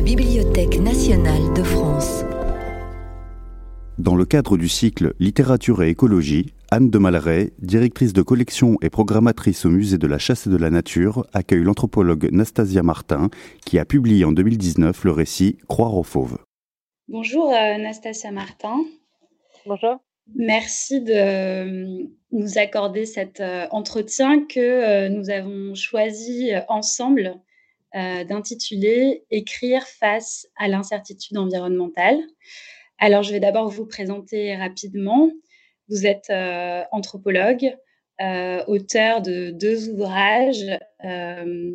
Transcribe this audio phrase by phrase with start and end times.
[0.00, 2.24] la Bibliothèque nationale de France.
[3.98, 8.88] Dans le cadre du cycle Littérature et écologie, Anne de Malaret, directrice de collection et
[8.88, 13.28] programmatrice au musée de la chasse et de la nature, accueille l'anthropologue Nastasia Martin,
[13.66, 16.38] qui a publié en 2019 le récit Croire aux fauves.
[17.08, 18.78] Bonjour euh, Nastasia Martin.
[19.66, 19.98] Bonjour.
[20.34, 27.38] Merci de euh, nous accorder cet euh, entretien que nous avons choisi ensemble
[27.94, 32.20] d'intituler Écrire face à l'incertitude environnementale.
[33.02, 35.30] Alors, je vais d'abord vous présenter rapidement.
[35.88, 37.74] Vous êtes euh, anthropologue,
[38.20, 40.66] euh, auteur de deux ouvrages,
[41.04, 41.74] euh,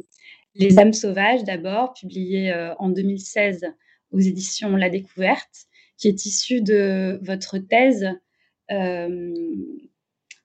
[0.53, 3.65] Les âmes sauvages d'abord, publié en 2016
[4.11, 5.65] aux éditions La Découverte,
[5.97, 8.07] qui est issu de votre thèse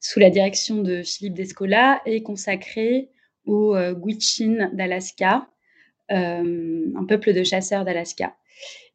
[0.01, 3.11] sous la direction de Philippe Descola et consacré
[3.45, 5.49] aux Gwich'in d'Alaska,
[6.11, 8.37] un peuple de chasseurs d'Alaska.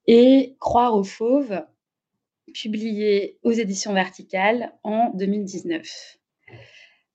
[0.08, 1.63] Et Croire aux fauves,
[2.53, 6.17] publié aux éditions verticales en 2019.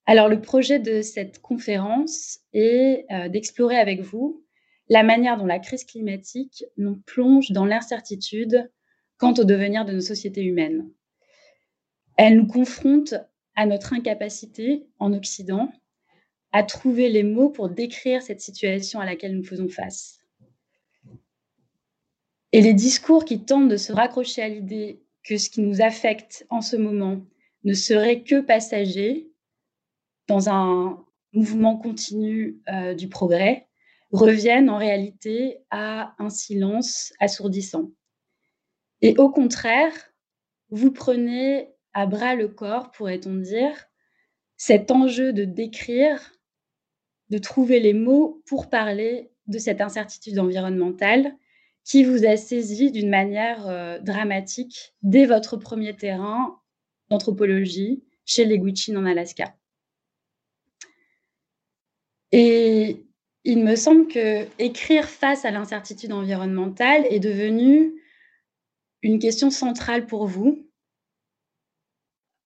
[0.07, 4.45] Alors, le projet de cette conférence est euh, d'explorer avec vous
[4.89, 8.71] la manière dont la crise climatique nous plonge dans l'incertitude
[9.19, 10.91] quant au devenir de nos sociétés humaines.
[12.17, 13.15] Elle nous confronte
[13.55, 15.71] à notre incapacité en Occident
[16.53, 20.21] à trouver les mots pour décrire cette situation à laquelle nous faisons face.
[22.53, 26.47] Et les discours qui tentent de se raccrocher à l'idée que ce qui nous affecte
[26.51, 27.25] en ce moment
[27.65, 29.31] ne serait que passager
[30.27, 33.69] dans un mouvement continu euh, du progrès,
[34.13, 37.91] reviennent en réalité à un silence assourdissant.
[39.03, 39.93] Et au contraire,
[40.71, 43.87] vous prenez à bras le corps, pourrait-on dire,
[44.57, 46.33] cet enjeu de décrire,
[47.31, 51.37] de trouver les mots pour parler de cette incertitude environnementale
[51.85, 56.61] qui vous a saisi d'une manière euh, dramatique dès votre premier terrain
[57.09, 59.57] d'anthropologie chez les Gwich'in en Alaska.
[62.33, 63.07] Et
[63.45, 67.95] il me semble que écrire face à l'incertitude environnementale est devenu
[69.03, 70.69] une question centrale pour vous,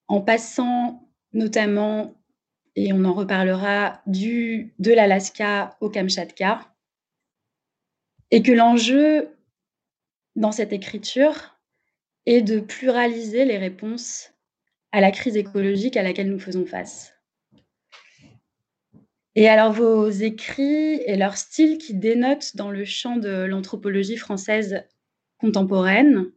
[0.08, 2.14] en passant notamment,
[2.76, 6.74] et on en reparlera, du, de l'Alaska au Kamchatka,
[8.30, 9.28] et que l'enjeu
[10.34, 11.56] dans cette écriture
[12.26, 14.32] est de pluraliser les réponses
[14.92, 17.14] à la crise écologique à laquelle nous faisons face.
[19.36, 24.84] Et alors vos écrits et leur style qui dénotent dans le champ de l'anthropologie française
[25.38, 26.30] contemporaine,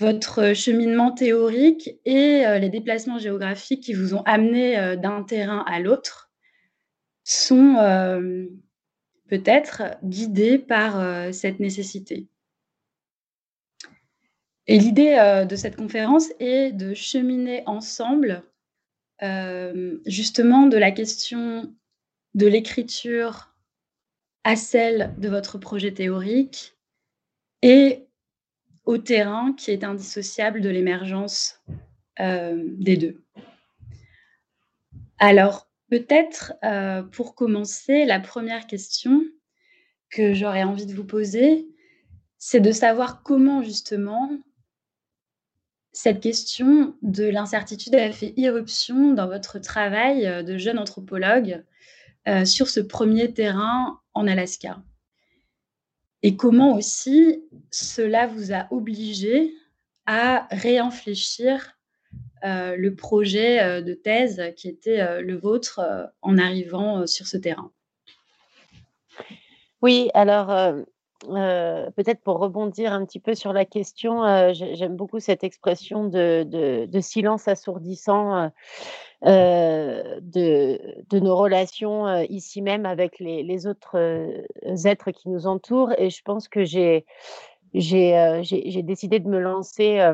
[0.00, 5.62] votre cheminement théorique et euh, les déplacements géographiques qui vous ont amené euh, d'un terrain
[5.68, 6.30] à l'autre
[7.22, 8.46] sont euh,
[9.28, 12.26] peut-être guidé par euh, cette nécessité.
[14.66, 18.42] Et l'idée euh, de cette conférence est de cheminer ensemble
[19.22, 21.74] euh, justement de la question
[22.34, 23.54] de l'écriture
[24.44, 26.74] à celle de votre projet théorique
[27.62, 28.06] et
[28.84, 31.62] au terrain qui est indissociable de l'émergence
[32.18, 33.22] des deux.
[35.18, 39.24] Alors, Peut-être euh, pour commencer, la première question
[40.08, 41.66] que j'aurais envie de vous poser,
[42.38, 44.30] c'est de savoir comment justement
[45.92, 51.64] cette question de l'incertitude a fait irruption dans votre travail euh, de jeune anthropologue
[52.28, 54.80] euh, sur ce premier terrain en Alaska.
[56.22, 59.54] Et comment aussi cela vous a obligé
[60.06, 61.78] à réinfléchir
[62.44, 65.80] euh, le projet euh, de thèse qui était euh, le vôtre
[66.22, 67.70] en arrivant sur ce terrain?
[69.82, 70.74] Oui, alors
[71.28, 77.48] peut-être pour rebondir un petit peu sur la question, j'aime beaucoup cette expression de, silence
[77.48, 78.50] assourdissant
[79.22, 83.96] de, nos relations ici même avec les, autres
[84.84, 85.92] êtres qui nous entourent.
[85.98, 87.04] Et je pense que j'ai
[87.74, 90.12] décidé de me lancer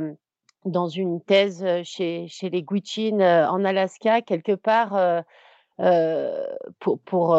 [0.64, 5.24] dans une thèse chez, chez les Gwich'in en Alaska, quelque part
[5.78, 7.38] pour, pour,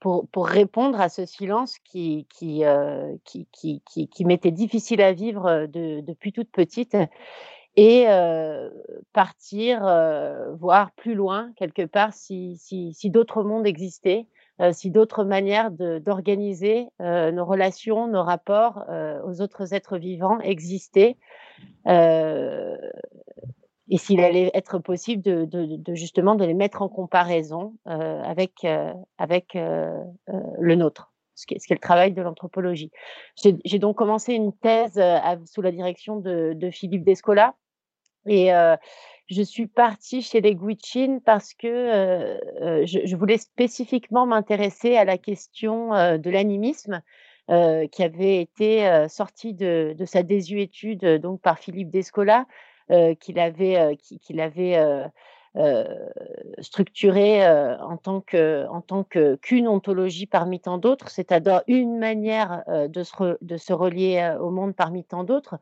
[0.00, 2.62] pour, pour, répondre à ce silence qui, qui,
[3.24, 6.96] qui, qui, qui, m'était difficile à vivre de, depuis toute petite
[7.76, 8.06] et
[9.12, 9.80] partir
[10.58, 14.26] voir plus loin, quelque part, si, si, si d'autres mondes existaient.
[14.72, 18.84] si d'autres manières d'organiser nos relations, nos rapports
[19.24, 21.16] aux autres êtres vivants existaient,
[21.86, 22.76] euh,
[23.88, 28.92] et s'il allait être possible de, justement de les mettre en comparaison euh, avec, euh,
[29.18, 31.12] avec le nôtre.
[31.34, 32.90] ce qu'est le travail de l'anthropologie.
[33.36, 35.00] J'ai donc commencé une thèse
[35.46, 37.54] sous la direction de, de Philippe Descola
[38.26, 38.50] et
[39.28, 42.38] je suis partie chez les Guichin parce que
[42.84, 47.02] je, voulais spécifiquement m'intéresser à la question de l'animisme
[47.48, 52.46] qui avait été sortie de, de, sa désuétude donc par Philippe Descola,
[53.20, 55.10] qu'il avait, qu'il avait
[55.56, 55.84] euh,
[56.58, 63.02] structurée euh, en tant que qu'une ontologie parmi tant d'autres, c'est-à-dire une manière euh, de
[63.56, 65.58] se relier au monde parmi tant d'autres.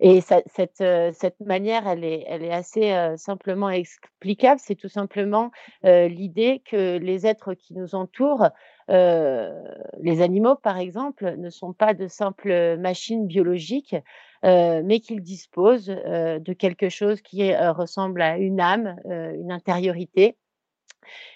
[0.00, 4.60] Et cette manière, elle est assez simplement explicable.
[4.62, 5.50] C'est tout simplement
[5.82, 8.48] l'idée que les êtres qui nous entourent
[8.88, 13.96] les animaux, par exemple, ne sont pas de simples machines biologiques,
[14.44, 20.36] mais qu'ils disposent de quelque chose qui ressemble à une âme, une intériorité,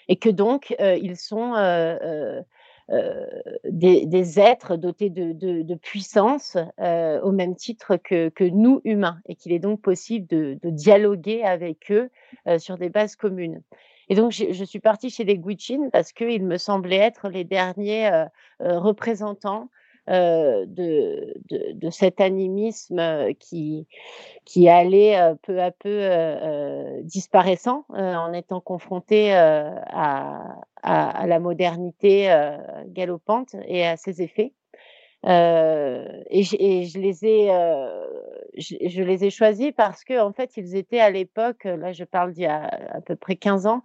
[0.07, 1.53] et que donc ils sont
[3.65, 9.81] des, êtres dotés de, puissance au même titre que, nous humains, et qu'il est donc
[9.81, 12.09] possible de, dialoguer avec eux
[12.57, 13.61] sur des bases communes.
[14.11, 18.09] Et donc, je, suis partie chez les Guichin parce qu'ils me semblaient être les derniers
[18.59, 19.69] représentants
[20.09, 23.87] euh, de, de, cet animisme qui,
[24.45, 26.09] qui allait peu à peu
[27.03, 32.33] disparaissant en étant confronté à, à, la modernité
[32.87, 34.53] galopante et à ses effets.
[35.23, 37.47] et, je, les ai,
[38.57, 42.33] je, les ai choisis parce que en fait, ils étaient à l'époque, là je parle
[42.33, 43.83] d'il y a à peu près 15 ans,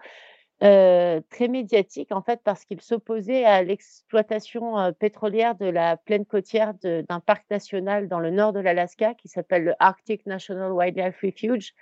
[0.64, 6.24] euh, très médiatique en fait parce qu'il s'opposait à l'exploitation euh, pétrolière de la plaine
[6.24, 11.20] côtière d'un parc national dans le nord de l'Alaska qui s'appelle le Arctic National Wildlife
[11.22, 11.74] Refuge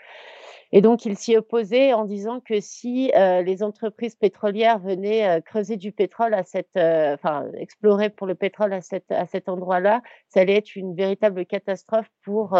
[0.74, 5.40] et donc, il s'y opposait en disant que si euh, les entreprises pétrolières venaient euh,
[5.42, 9.50] creuser du pétrole à cette, euh, enfin, explorer pour le pétrole à, cette, à cet
[9.50, 12.58] endroit-là, ça allait être une véritable catastrophe pour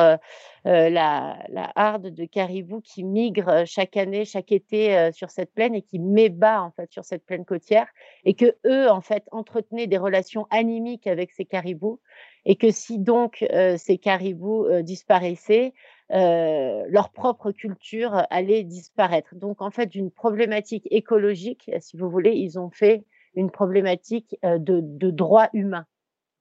[0.64, 1.38] la,
[1.74, 6.28] harde de caribous qui migrent chaque année, chaque été sur cette plaine et qui met
[6.28, 7.86] bas en fait sur cette plaine côtière,
[8.24, 12.00] et que eux en fait entretenaient des relations animiques avec ces caribous,
[12.44, 13.44] et que si donc
[13.76, 15.72] ces caribous disparaissaient,
[16.12, 19.34] euh, leur propre culture allait disparaître.
[19.34, 23.04] Donc, en fait, d'une problématique écologique, si vous voulez, ils ont fait
[23.34, 25.86] une problématique euh, de, de droit humain.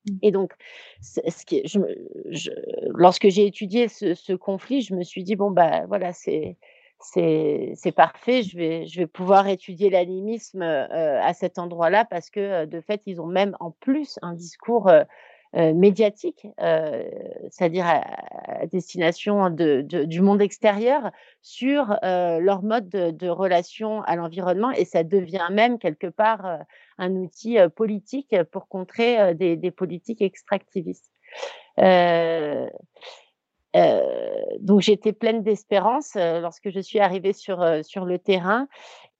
[0.05, 0.17] Mmh.
[0.23, 0.53] Et donc,
[1.01, 1.79] ce qui, je,
[2.29, 2.51] je,
[2.95, 6.57] lorsque j'ai étudié ce, ce, conflit, je me suis dit bon bah voilà, c'est
[6.99, 8.43] c'est parfait.
[8.43, 13.01] Je vais je vais pouvoir étudier l'animisme euh, à cet endroit-là parce que de fait,
[13.05, 15.03] ils ont même en plus un discours euh,
[15.53, 17.03] médiatique, euh,
[17.49, 21.11] c'est-à-dire à, destination de, du monde extérieur,
[21.41, 26.59] sur euh, leur mode de, relation à l'environnement, et ça devient même quelque part
[26.97, 31.11] un outil politique pour contrer des, des, politiques extractivistes.
[34.59, 38.67] donc j'étais pleine d'espérance lorsque je suis arrivée sur, sur le terrain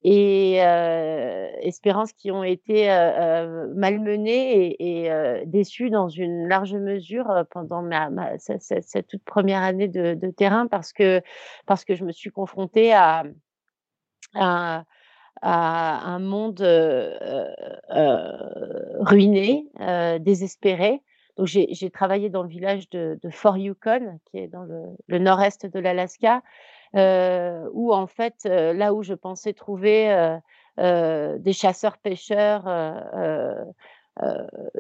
[0.04, 7.88] et euh, espérances qui ont été euh, malmenées et, déçues dans une large mesure pendant
[8.40, 11.22] cette, toute première année de, terrain parce que
[11.66, 13.24] parce que je me suis confrontée à,
[15.44, 17.16] un monde euh,
[19.00, 19.68] ruiné,
[20.20, 21.02] désespéré.
[21.38, 25.80] Donc j'ai travaillé dans le village de, Fort Yukon, qui est dans le, nord-est de
[25.80, 26.42] l'Alaska, euh,
[26.94, 30.40] où en fait, euh, là où je pensais trouver
[30.80, 32.64] euh, des chasseurs-pêcheurs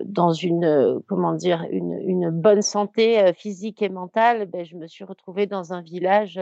[0.03, 5.47] dans une comment dire une, bonne santé physique et mentale, ben, je me suis retrouvée
[5.47, 6.39] dans un village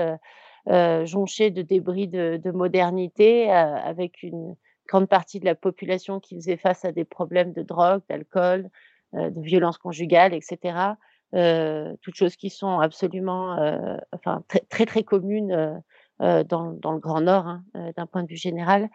[1.06, 4.56] jonché de débris de, de modernité, avec une
[4.88, 8.70] grande partie de la population qui faisait face à des problèmes de drogue, d'alcool,
[9.14, 15.52] de violence conjugale, etc euh, toutes choses qui sont absolument, euh, enfin très très, communes
[15.52, 15.76] euh,
[16.22, 18.90] euh dans, le Grand Nord, hein, euh, d'un point de vue général,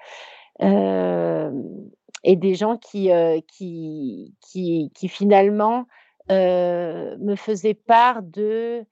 [0.60, 3.10] et des gens qui
[3.48, 5.86] qui, qui, finalement
[6.30, 8.84] me faisaient part de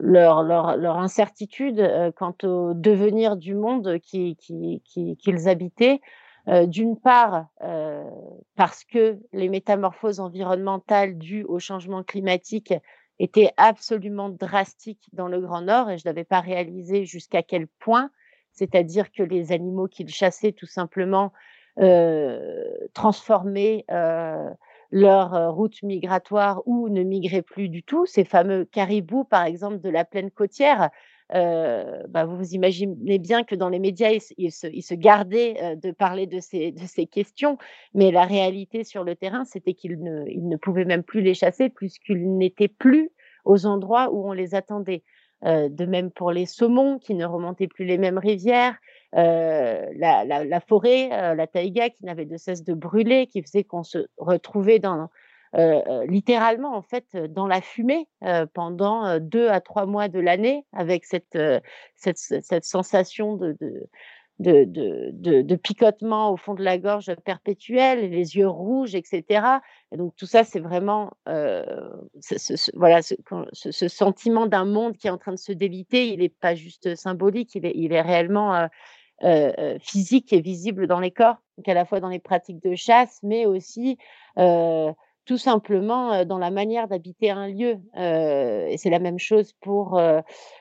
[0.00, 6.00] leur, incertitude quant au devenir du monde qu'ils qui, qui, habitaient,
[6.46, 8.04] euh, d'une part, euh,
[8.54, 12.74] parce que les métamorphoses environnementales dues au changement climatique
[13.18, 18.10] étaient absolument drastiques dans le Grand Nord et je n'avais pas réalisé jusqu'à quel point,
[18.52, 21.32] c'est-à-dire que les animaux qu'ils chassaient tout simplement
[21.80, 23.86] euh, transformaient
[24.90, 28.04] leur route migratoire ou ne migraient plus du tout.
[28.06, 30.90] Ces fameux caribous, par exemple, de la plaine côtière,
[31.30, 36.40] bah, vous vous imaginez bien que dans les médias, ils, se, gardaient de parler de
[36.40, 37.58] ces, questions,
[37.94, 42.36] mais la réalité sur le terrain, c'était qu'ils ne, pouvaient même plus les chasser puisqu'ils
[42.36, 43.10] n'étaient plus
[43.44, 45.02] aux endroits où on les attendait.
[45.42, 48.76] de même pour les saumons qui ne remontaient plus les mêmes rivières,
[49.12, 54.78] la, forêt, la taïga qui n'avait de cesse de brûler, qui faisait qu'on se retrouvait
[54.78, 55.23] dans, euh, euh,
[56.08, 58.08] littéralement en fait euh, dans la fumée
[58.54, 61.38] pendant deux à trois mois de l'année avec cette,
[62.62, 63.86] sensation de,
[65.56, 69.46] picotement au fond de la gorge perpétuelle, les yeux rouges, etc.
[69.92, 75.18] Et donc tout ça, c'est vraiment ce, voilà, ce, sentiment d'un monde qui est en
[75.18, 76.08] train de se déliter.
[76.08, 78.68] Il n'est pas juste symbolique, il est réellement
[79.80, 83.20] physique et visible dans les corps, donc à la fois dans les pratiques de chasse,
[83.22, 83.98] mais aussi
[85.24, 87.78] tout simplement dans la manière d'habiter un lieu.
[87.96, 90.00] et c'est la même chose pour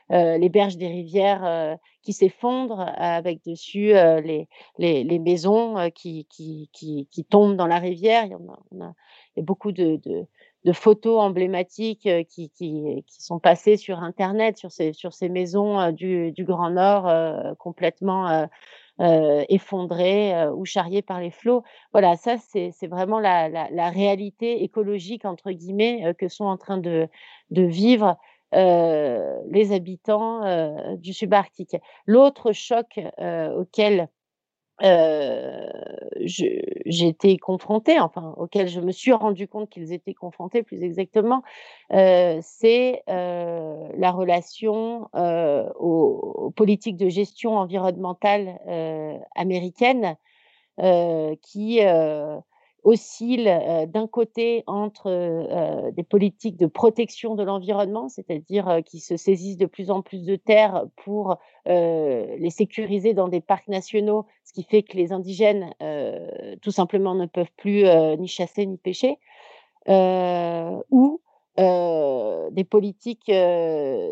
[0.10, 7.26] les berges des rivières qui s'effondrent avec dessus les, les, maisons qui, qui, qui, qui,
[7.26, 8.26] tombent dans la rivière.
[8.26, 8.94] Il y, en a,
[9.36, 10.26] il y a beaucoup de, de,
[10.64, 15.92] de photos emblématiques qui, qui, qui, sont passées sur Internet, sur ces, sur ces maisons
[15.92, 18.48] du, du Grand Nord complètement
[19.02, 21.64] euh, effondrés euh, ou charriés par les flots.
[21.94, 27.10] Voilà, ça, c'est vraiment la, réalité écologique, entre guillemets, euh, que sont en train de
[27.50, 28.18] vivre
[28.52, 30.42] les habitants
[30.98, 31.76] du subarctique.
[32.06, 33.00] L'autre choc
[33.58, 34.10] auquel
[34.82, 35.70] euh,
[36.88, 41.44] été confrontée, enfin auquel je me suis rendu compte qu'ils étaient confrontés plus exactement,
[41.92, 48.60] euh, c'est euh, la relation aux, aux, politiques de gestion environnementale
[49.36, 50.16] américaines
[50.80, 51.82] euh, qui
[52.84, 53.46] oscille
[53.88, 59.90] d'un côté entre des politiques de protection de l'environnement, c'est-à-dire qui se saisissent de plus
[59.90, 64.98] en plus de terres pour les sécuriser dans des parcs nationaux, ce qui fait que
[64.98, 65.74] les indigènes
[66.62, 67.86] tout simplement ne peuvent plus
[68.20, 69.18] ni chasser ni pêcher,
[69.88, 71.22] ou
[71.58, 73.32] des politiques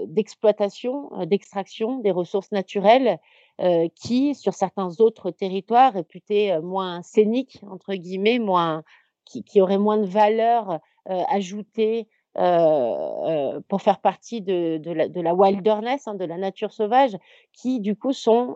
[0.08, 3.20] d'exploitation, d'extraction des ressources naturelles
[3.60, 8.82] euh, qui, sur certains autres territoires réputés euh, moins scéniques, entre guillemets, moins,
[9.26, 10.80] qui, qui auraient moins de valeur
[11.10, 16.72] euh, ajoutée pour faire partie de, de, la, de la wilderness, hein, de la nature
[16.72, 17.18] sauvage,
[17.52, 18.56] qui du coup sont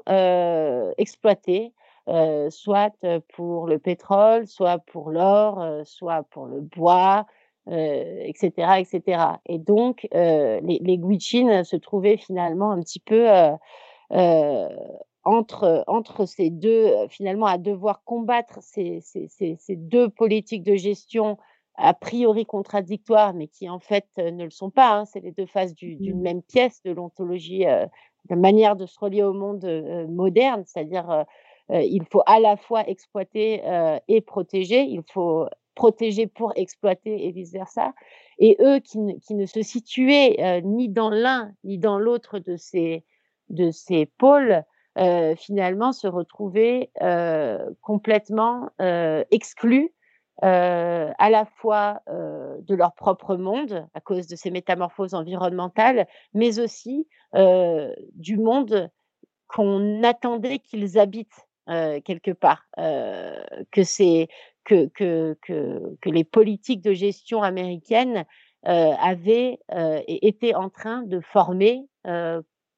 [0.98, 1.74] exploités,
[2.50, 2.94] soit
[3.36, 7.26] pour le pétrole, soit pour l'or, soit pour le bois,
[7.70, 9.24] etc., etc.
[9.46, 13.28] Et donc, les, les se trouvaient finalement un petit peu
[15.26, 20.76] entre, entre ces deux, finalement, à devoir combattre ces, ces, ces, ces, deux politiques de
[20.76, 21.38] gestion
[21.78, 24.94] a priori contradictoires, mais qui en fait ne le sont pas.
[24.94, 25.06] Hein.
[25.06, 26.22] C'est les deux faces d'une mmh.
[26.22, 27.86] même pièce de l'ontologie, euh,
[28.30, 31.26] la manière de se relier au monde euh, moderne, c'est-à-dire
[31.72, 33.64] il faut à la fois exploiter
[34.08, 37.96] et protéger, il faut protéger pour exploiter et vice-versa.
[38.38, 43.04] Et eux qui qui ne se situaient ni dans l'un ni dans l'autre de ces,
[43.50, 44.64] de ces pôles
[44.98, 49.92] euh, finalement se retrouver euh, complètement euh, exclus
[50.42, 57.08] à la fois de leur propre monde à cause de ces métamorphoses environnementales, mais aussi
[57.34, 58.92] du monde
[59.48, 63.82] qu'on attendait qu'ils habitent quelque part, que
[64.66, 68.26] que, que, que, que les politiques de gestion américaines
[68.64, 69.58] avaient
[70.06, 71.88] été en train de former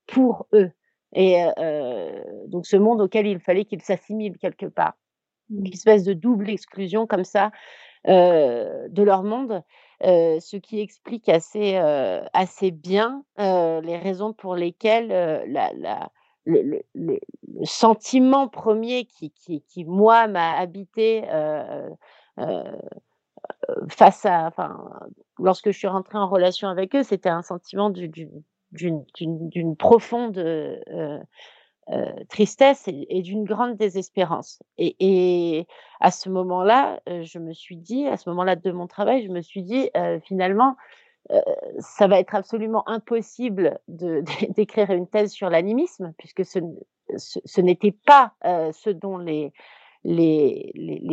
[0.07, 0.71] pour eux.
[1.13, 4.93] Et euh, donc ce monde auquel il fallait qu'ils s'assimilent quelque part.
[5.49, 5.73] Une mmh.
[5.73, 7.51] espèce de double exclusion comme ça
[8.07, 9.63] euh, de leur monde,
[10.03, 11.77] euh, ce qui explique assez,
[12.33, 16.11] assez bien les raisons pour lesquelles la, la,
[16.45, 17.19] le, le, le,
[17.63, 21.23] sentiment premier qui, qui, qui moi, m'a habité
[23.89, 24.77] face à, enfin,
[25.39, 28.29] lorsque je suis rentrée en relation avec eux, c'était un sentiment du, du,
[28.77, 31.19] d'une profonde euh,
[31.89, 34.62] euh, tristesse et, d'une grande désespérance.
[34.77, 35.65] Et,
[36.01, 39.31] à ce moment-là, euh, je me suis dit, à ce moment-là de mon travail, je
[39.31, 39.89] me suis dit,
[40.24, 40.75] finalement,
[41.79, 48.89] ça va être absolument impossible d'écrire une thèse sur l'animisme, puisque ce, n'était pas ce
[48.89, 49.53] dont les,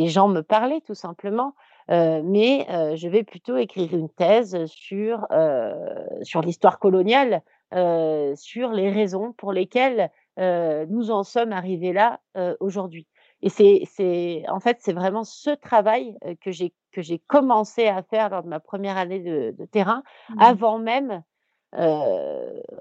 [0.09, 1.55] gens me parlaient, tout simplement.
[1.89, 2.67] Mais
[2.97, 5.21] je vais plutôt écrire une thèse sur
[6.43, 7.43] l'histoire coloniale,
[8.37, 12.21] sur les raisons pour lesquelles nous en sommes arrivés là
[12.61, 13.07] aujourd'hui.
[13.43, 18.31] Et c'est, en fait, c'est vraiment ce travail que j'ai que j'ai commencé à faire
[18.31, 20.41] lors de ma première année de, de terrain, mmh.
[20.41, 21.25] avant même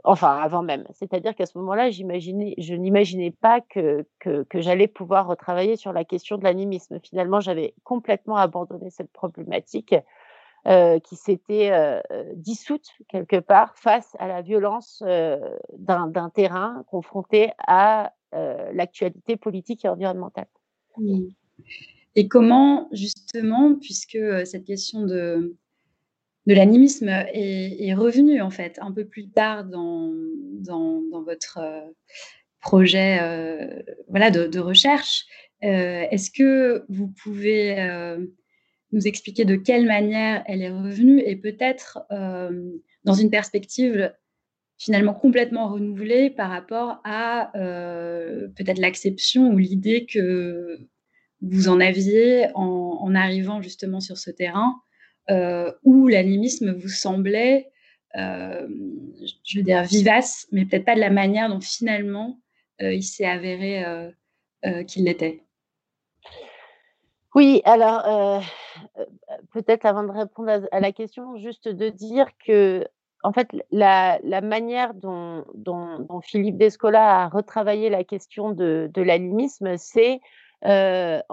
[0.04, 0.86] enfin avant même.
[0.92, 5.94] C'est-à-dire qu'à ce moment-là, j'imaginais, je n'imaginais pas que, que, que j'allais pouvoir retravailler sur
[5.94, 7.00] la question de l'animisme.
[7.02, 9.96] Finalement, j'avais complètement abandonné cette problématique
[10.68, 12.02] euh, qui s'était euh,
[12.36, 15.04] dissoute quelque part face à la violence
[15.78, 20.48] d'un terrain confronté à l'actualité politique et environnementale.
[22.16, 25.56] Et comment, justement, puisque cette question de,
[26.46, 30.12] de l'animisme est, revenu en fait un peu plus tard dans,
[31.26, 31.82] votre euh,
[32.60, 35.26] projet euh, voilà, de, recherche.
[35.64, 37.76] Euh, est-ce que vous pouvez
[38.94, 42.06] nous expliquer de quelle manière elle est revenue et peut-être
[43.04, 44.14] dans une perspective
[44.78, 50.88] finalement complètement renouvelée par rapport à peut-être l'acception ou l'idée que
[51.44, 54.82] vous en aviez en, arrivant justement sur ce terrain
[55.30, 57.70] euh, où l'animisme vous semblait,
[58.16, 58.68] euh,
[59.46, 62.40] je veux dire, vivace, mais peut-être pas de la manière dont finalement
[62.82, 63.84] euh, il s'est avéré
[64.88, 65.44] qu'il l'était.
[67.36, 68.42] Oui, alors
[69.52, 72.88] peut-être avant de répondre à, la question, juste de dire que
[73.26, 75.46] en fait, la, manière dont,
[76.22, 80.20] Philippe Descola a retravaillé la question de, l'animisme, c'est
[80.64, 81.24] en,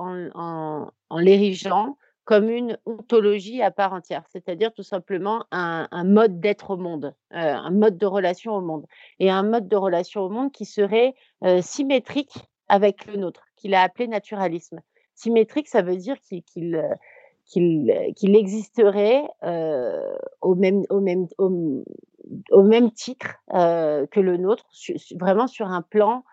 [1.10, 1.96] en l'érigeant
[2.30, 7.54] comme une ontologie à part entière, c'est-à-dire tout simplement un, mode d'être au monde, euh,
[7.54, 8.86] un mode de relation au monde,
[9.18, 13.74] et un mode de relation au monde qui serait euh, symétrique avec le nôtre, qu'il
[13.74, 14.80] a appelé naturalisme.
[15.16, 16.94] Symétrique, ça veut dire qu'il euh,
[17.50, 19.24] qu'il existerait
[20.40, 24.66] au, même, au, même, titre que le nôtre,
[25.18, 26.24] vraiment sur un plan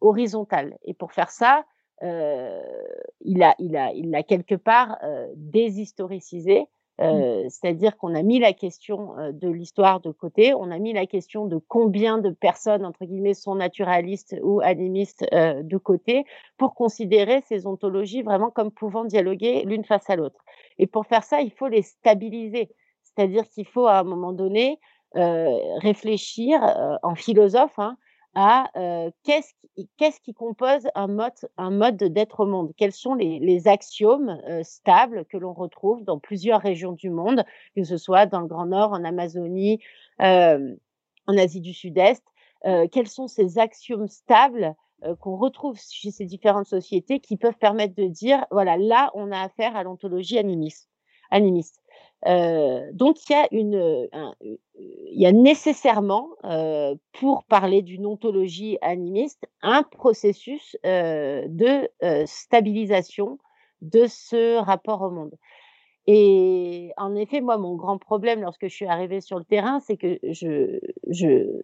[0.00, 0.78] horizontal.
[0.84, 1.64] Et pour faire ça,
[2.02, 4.98] il a, il a, il l'a quelque part
[5.34, 6.66] déshistoricisé.
[6.98, 7.48] Mmh.
[7.50, 11.46] C'est-à-dire qu'on a mis la question de l'histoire de côté, on a mis la question
[11.46, 16.24] de combien de personnes, entre guillemets, sont naturalistes ou animistes de côté,
[16.56, 20.42] pour considérer ces ontologies vraiment comme pouvant dialoguer l'une face à l'autre.
[20.78, 22.70] Et pour faire ça, il faut les stabiliser.
[23.02, 24.80] C'est-à-dire qu'il faut à un moment donné
[25.14, 26.60] réfléchir
[27.02, 27.96] en philosophe hein,
[28.36, 28.70] à
[29.24, 32.72] qu'est-ce qui, qu'est-ce qui compose un mode, un mode d'être au monde?
[32.76, 37.44] Quels sont les axiomes stables que l'on retrouve dans plusieurs régions du monde,
[37.74, 39.80] que ce soit dans le Grand Nord, en Amazonie,
[40.20, 42.24] en Asie du Sud-Est?
[42.92, 44.74] Quels sont ces axiomes stables
[45.20, 49.40] qu'on retrouve chez ces différentes sociétés qui peuvent permettre de dire, voilà, là, on a
[49.40, 50.88] affaire à l'ontologie animiste?
[51.30, 51.80] Animiste
[52.92, 54.08] donc il y a une,
[54.74, 56.30] il y nécessairement,
[57.12, 61.88] pour parler d'une ontologie animiste, un processus de
[62.26, 63.38] stabilisation
[63.82, 65.34] de ce rapport au monde.
[66.08, 69.96] Et en effet, moi, mon grand problème lorsque je suis arrivée sur le terrain, c'est
[69.96, 71.60] que je, je,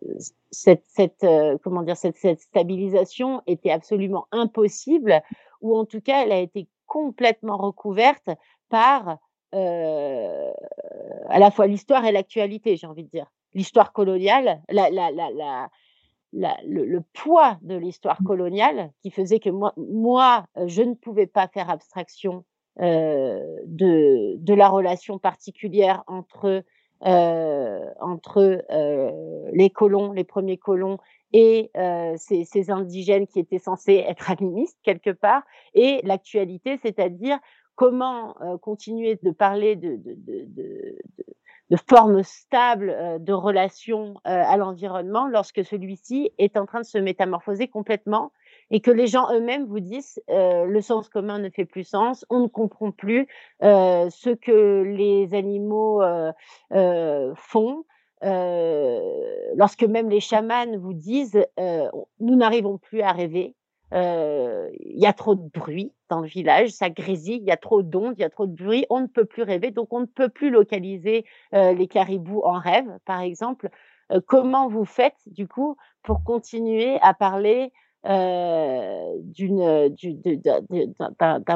[0.51, 1.25] cette, cette,
[1.63, 5.23] comment dire, cette, cette stabilisation était absolument impossible,
[5.61, 8.31] ou en tout cas, elle a été complètement recouverte
[8.69, 9.15] par euh,
[9.53, 13.27] à la fois l'histoire et l'actualité, j'ai envie de dire.
[13.55, 19.75] L'histoire coloniale, la, la, la, le, le, poids de l'histoire coloniale qui faisait que moi,
[19.77, 22.45] moi, je ne pouvais pas faire abstraction
[22.81, 26.65] euh, de, de la relation particulière entre,
[27.05, 30.97] euh, entre euh, les colons, les premiers colons,
[31.35, 35.43] et euh, ces, ces, indigènes qui étaient censés être animistes quelque part,
[35.75, 37.39] et l'actualité, c'est-à-dire
[37.75, 40.99] comment euh, continuer de parler de, de, de,
[41.71, 46.87] de formes stables euh, de relation euh, à l'environnement lorsque celui-ci est en train de
[46.87, 48.33] se métamorphoser complètement
[48.71, 52.41] et que les gens eux-mêmes vous disent le sens commun ne fait plus sens, on
[52.41, 53.27] ne comprend plus
[53.61, 56.01] ce que les animaux
[57.35, 57.85] font.
[58.23, 61.45] lorsque même les chamans vous disent
[62.19, 63.55] nous n'arrivons plus à rêver,
[63.93, 67.83] il y a trop de bruit dans le village, ça grésille, il y a trop
[67.83, 70.07] d'ondes, il y a trop de bruit, on ne peut plus rêver, donc on ne
[70.07, 73.69] peut plus localiser les caribous en rêve, par exemple.
[74.27, 77.73] comment vous faites du coup pour continuer à parler
[78.05, 78.77] d'un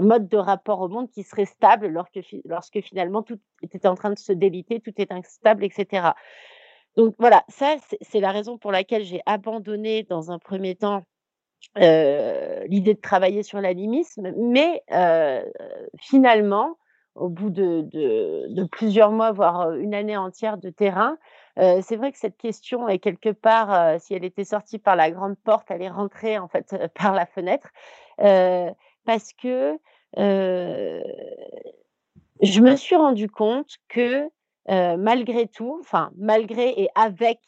[0.00, 4.10] mode de rapport au monde qui serait stable lorsque, lorsque finalement tout était en train
[4.10, 6.08] de se déliter, tout est instable, etc.
[6.96, 11.02] Donc voilà, ça c'est la raison pour laquelle j'ai abandonné dans un premier temps
[11.76, 14.82] l'idée de travailler sur l'animisme, mais
[15.98, 16.76] finalement,
[17.14, 21.18] au bout de, plusieurs mois, voire une année entière de terrain,
[21.56, 25.36] c'est vrai que cette question est quelque part, si elle était sortie par la grande
[25.36, 27.68] porte, elle est rentrée en fait par la fenêtre,
[28.18, 29.78] parce que
[32.42, 34.28] je me suis rendu compte que
[34.68, 37.40] malgré tout, enfin malgré et avec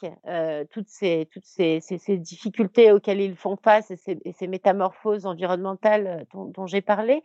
[0.71, 1.81] toutes, ces, toutes ces,
[2.19, 3.97] difficultés auxquelles ils font face et
[4.33, 7.23] ces, métamorphoses environnementales dont, j'ai parlé,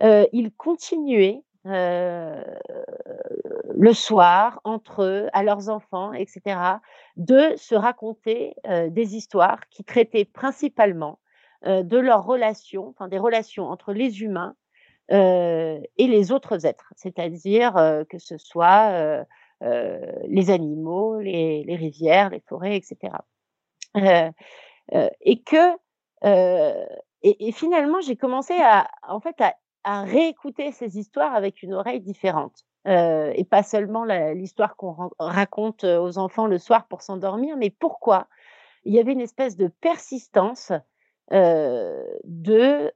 [0.00, 1.42] ils continuaient
[3.76, 6.58] le soir, entre eux, à leurs enfants, etc.,
[7.16, 8.54] de se raconter
[8.90, 11.18] des histoires qui traitaient principalement
[11.64, 14.54] de leurs relations, enfin des relations entre les humains
[15.08, 17.74] et les autres êtres, c'est-à-dire
[18.08, 19.24] que ce soit
[19.60, 23.12] les animaux, les, rivières, les forêts, etc.
[23.96, 25.76] et que
[27.22, 29.36] et, finalement j'ai commencé à en fait
[29.84, 32.64] à, réécouter ces histoires avec une oreille différente.
[32.86, 38.26] et pas seulement l'histoire qu'on raconte aux enfants le soir pour s'endormir, mais pourquoi?
[38.84, 40.72] Il y avait une espèce de persistance
[41.30, 42.92] de,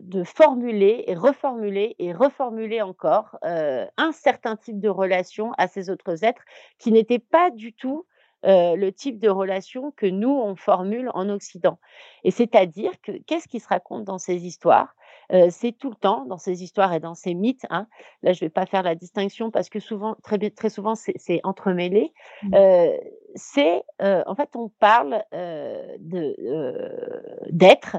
[0.00, 6.24] de formuler et reformuler et reformuler encore un certain type de relation à ces autres
[6.24, 6.42] êtres
[6.78, 8.06] qui n'étaient pas du tout
[8.42, 11.78] le type de relation que nous, on formule en Occident.
[12.24, 14.94] Et c'est-à-dire que qu'est-ce qui se raconte dans ces histoires?
[15.50, 17.86] C'est tout le temps, dans ces histoires et dans ces mythes, hein,
[18.22, 21.40] là je ne vais pas faire la distinction parce que souvent, très, très souvent, c'est
[21.44, 22.56] entremêlé, mmh.
[23.36, 25.22] c'est, en fait, on parle
[27.50, 27.98] d'êtres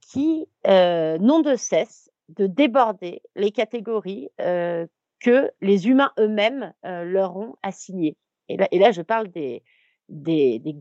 [0.00, 8.16] qui n'ont de cesse de déborder les catégories que les humains eux-mêmes leur ont assignées.
[8.48, 9.62] Et là, je parle des,
[10.08, 10.76] des, des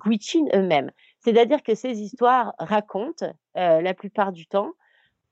[0.53, 0.91] eux-mêmes.
[1.19, 3.25] C'est-à-dire que ces histoires racontent,
[3.57, 4.71] euh, la plupart du temps,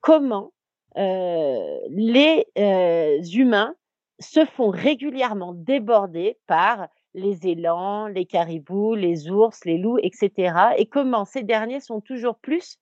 [0.01, 0.51] comment
[0.97, 3.75] euh, les euh, humains
[4.19, 10.53] se font régulièrement déborder par les élans, les caribous, les ours, les loups, etc.
[10.77, 12.77] Et comment ces derniers sont toujours plus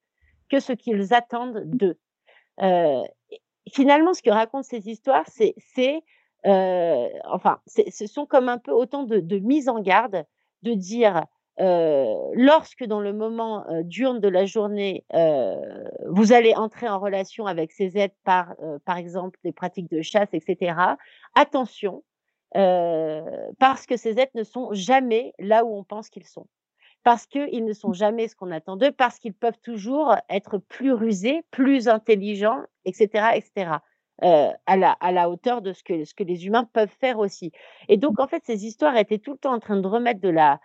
[0.50, 1.98] que ce qu'ils attendent d'eux.
[3.72, 6.04] finalement, ce que racontent ces histoires, c'est
[6.46, 10.26] enfin, ce sont comme un peu autant de, de mise en garde
[10.62, 11.26] de dire
[11.58, 17.72] lorsque dans le moment euh, diurne de la journée, vous allez entrer en relation avec
[17.72, 20.76] ces êtres par, par exemple, des pratiques de chasse, etc.,
[21.36, 22.04] attention,
[22.54, 26.48] parce que ces êtres ne sont jamais là où on pense qu'ils sont.
[27.04, 30.94] Parce qu'ils ne sont jamais ce qu'on attend d'eux, parce qu'ils peuvent toujours être plus
[30.94, 33.72] rusés, plus intelligents, etc., etc.
[34.22, 37.52] Euh, à, la, hauteur de ce que, les humains peuvent faire aussi.
[37.90, 40.30] Et donc, en fait, ces histoires étaient tout le temps en train de remettre de
[40.30, 40.62] la,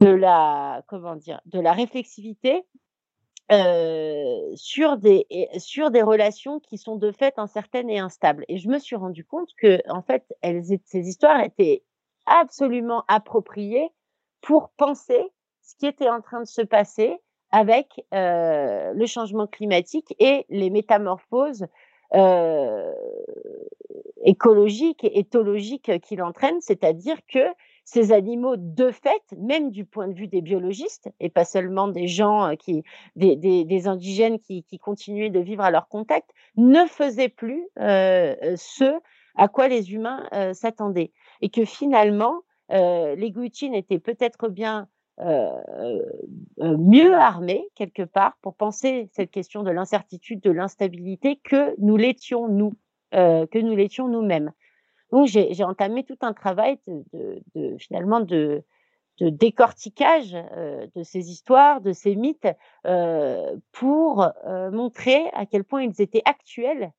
[0.00, 2.64] de la, comment dire, de la réflexivité
[3.50, 5.26] euh, sur, des,
[5.56, 8.44] sur des relations qui sont de fait incertaines et instables.
[8.48, 10.24] Et je me suis rendu compte que, en fait,
[10.84, 11.82] ces histoires étaient
[12.26, 13.88] absolument appropriées
[14.42, 17.18] pour penser ce qui était en train de se passer
[17.50, 21.66] avec euh, le changement climatique et les métamorphoses
[24.24, 27.40] écologique et éthologique qu'il entraîne, c'est-à-dire que
[27.84, 32.08] ces animaux, de fait, même du point de vue des biologistes, et pas seulement des
[32.08, 32.82] gens euh, qui,
[33.14, 38.34] des, des, indigènes qui, qui, continuaient de vivre à leur contact, ne faisaient plus euh,
[38.56, 38.98] ce
[39.36, 41.12] à quoi les humains euh, s'attendaient.
[41.42, 42.40] Et que finalement,
[42.70, 44.93] euh, les Guichin étaient peut-être bien euh, euh,
[46.58, 52.48] mieux armés quelque part pour penser cette question de l'incertitude, de l'instabilité que nous l'étions
[52.48, 52.74] nous,
[53.14, 54.52] euh, que nous l'étions nous-mêmes.
[55.12, 58.64] Donc j'ai entamé tout un travail de, de, finalement de,
[59.20, 62.48] de décortiquage de ces histoires, de ces mythes,
[63.70, 64.28] pour
[64.72, 66.90] montrer à quel point ils étaient actuels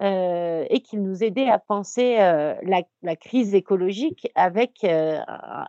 [0.00, 2.54] euh, et qu'il nous aidait à penser euh,
[3.02, 5.18] la, crise écologique avec euh,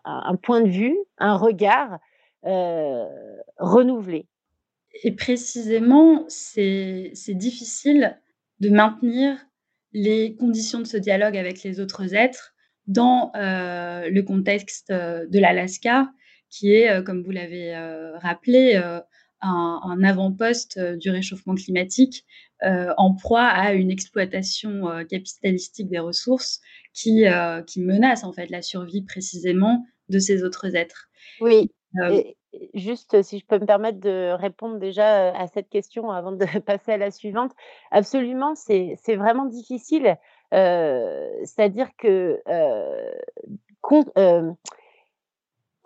[0.05, 1.97] un, point de vue, un regard
[3.57, 4.27] renouvelé.
[5.03, 8.19] Et précisément, c'est difficile
[8.59, 9.35] de maintenir
[9.93, 12.53] les conditions de ce dialogue avec les autres êtres
[12.85, 16.07] dans le contexte de l'Alaska,
[16.51, 17.75] qui est, comme vous l'avez
[18.21, 18.79] rappelé,
[19.41, 22.25] un, avant-poste euh, du réchauffement climatique
[22.63, 26.61] euh, en proie à une exploitation euh, capitalistique des ressources
[26.93, 27.25] qui,
[27.67, 31.07] qui menace en fait la survie précisément de ces autres êtres.
[31.39, 31.71] Oui.
[32.73, 36.93] juste si je peux me permettre de répondre déjà à cette question avant de passer
[36.93, 37.51] à la suivante,
[37.91, 40.17] absolument, c'est vraiment difficile.
[40.51, 42.41] C'est-à-dire que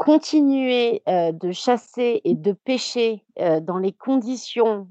[0.04, 3.24] continuer de chasser et de pêcher
[3.62, 4.89] dans les conditions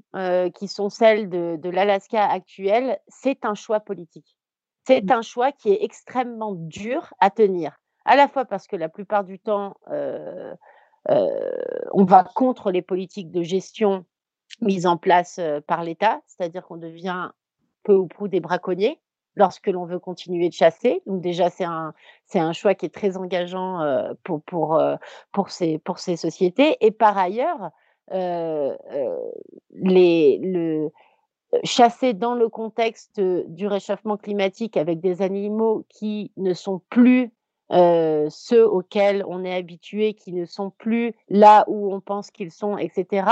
[0.55, 4.35] qui sont celles de, l'Alaska actuelle, c'est un choix politique.
[4.85, 5.11] C'est mmh.
[5.11, 9.23] un choix qui est extrêmement dur à tenir, à la fois parce que la plupart
[9.23, 9.75] du temps,
[11.07, 14.05] on va contre les politiques de gestion
[14.61, 17.29] mises en place par l'État, c'est-à-dire qu'on devient
[17.83, 18.99] peu ou prou des braconniers.
[19.35, 21.01] Lorsque l'on veut continuer de chasser.
[21.05, 21.93] Donc déjà, c'est un,
[22.25, 23.79] c'est un choix qui est très engageant
[24.23, 24.81] pour, pour,
[25.31, 26.77] pour, ces, pour ces sociétés.
[26.81, 27.71] Et par ailleurs,
[28.11, 28.79] les,
[30.41, 30.91] le,
[31.63, 37.31] chasser dans le contexte du réchauffement climatique avec des animaux qui ne sont plus
[37.69, 42.77] ceux auxquels on est habitué, qui ne sont plus là où on pense qu'ils sont,
[42.77, 43.27] etc.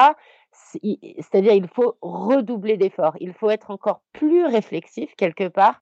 [0.52, 3.16] C'est-à-dire, il faut redoubler d'efforts.
[3.20, 5.82] Il faut être encore plus réflexif quelque part.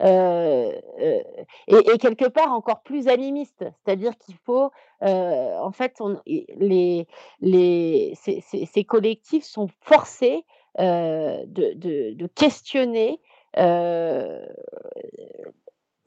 [0.00, 7.06] Et, quelque part encore plus animiste, c'est-à-dire qu'il faut, en fait, les,
[7.40, 10.44] les, ces, collectifs sont forcés
[10.78, 13.20] de, de, questionner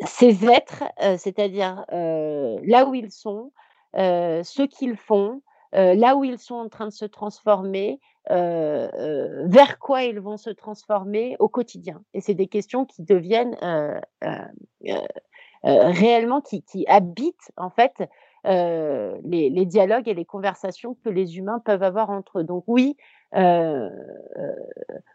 [0.06, 0.84] ces êtres,
[1.18, 3.52] c'est-à-dire là où ils sont,
[3.96, 5.42] ce qu'ils font,
[5.74, 11.36] là où ils sont en train de se transformer, vers quoi ils vont se transformer
[11.40, 12.04] au quotidien.
[12.14, 13.58] Et c'est des questions qui deviennent
[15.64, 18.04] réellement, qui, habitent en fait
[18.46, 22.44] les, dialogues et les conversations que les humains peuvent avoir entre eux.
[22.44, 22.96] Donc oui,
[23.36, 23.90] euh,
[24.38, 24.54] euh,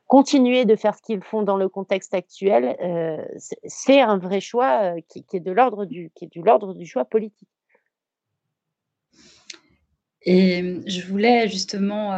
[0.09, 3.25] continuer de faire ce qu'ils font dans le contexte actuel, euh,
[3.64, 7.49] c'est un vrai choix qui est de l'ordre du choix politique.
[10.31, 12.12] Et je voulais justement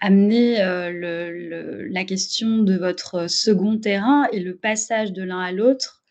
[0.00, 6.02] amener le, la question de votre second terrain et le passage de l'un à l'autre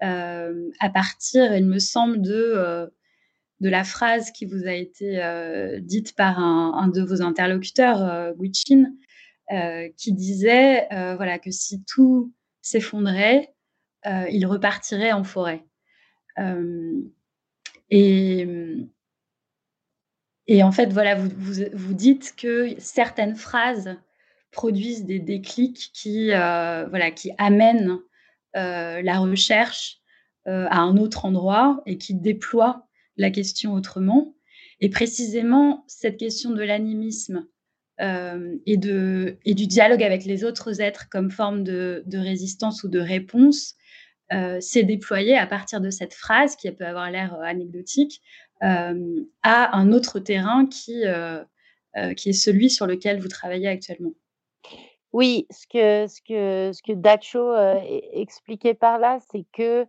[0.00, 2.90] à partir, il me semble, de
[3.60, 8.32] de la phrase qui vous a été euh, dite par un, de vos interlocuteurs, euh,
[8.34, 8.92] Guichin,
[9.52, 13.54] euh, qui disait voilà, que si tout s'effondrait,
[14.30, 15.64] il repartirait en forêt.
[17.90, 18.46] et,
[20.46, 21.30] et en fait, voilà, vous,
[21.72, 23.96] vous, dites que certaines phrases
[24.50, 27.98] produisent des déclics qui, voilà, qui amènent
[28.54, 29.98] la recherche
[30.46, 34.34] à un autre endroit et qui déploient la question autrement.
[34.80, 37.46] Et précisément, cette question de l'animisme
[38.00, 38.78] euh, et,
[39.44, 43.74] et du dialogue avec les autres êtres comme forme de, résistance ou de réponse
[44.32, 48.20] euh, s'est déployée à partir de cette phrase qui peut avoir l'air euh, anecdotique
[48.60, 51.02] à un autre terrain qui,
[52.16, 54.12] qui est celui sur lequel vous travaillez actuellement.
[55.12, 57.54] Oui, ce que, ce que, ce que Dacho
[58.12, 59.86] expliquait par là, c'est que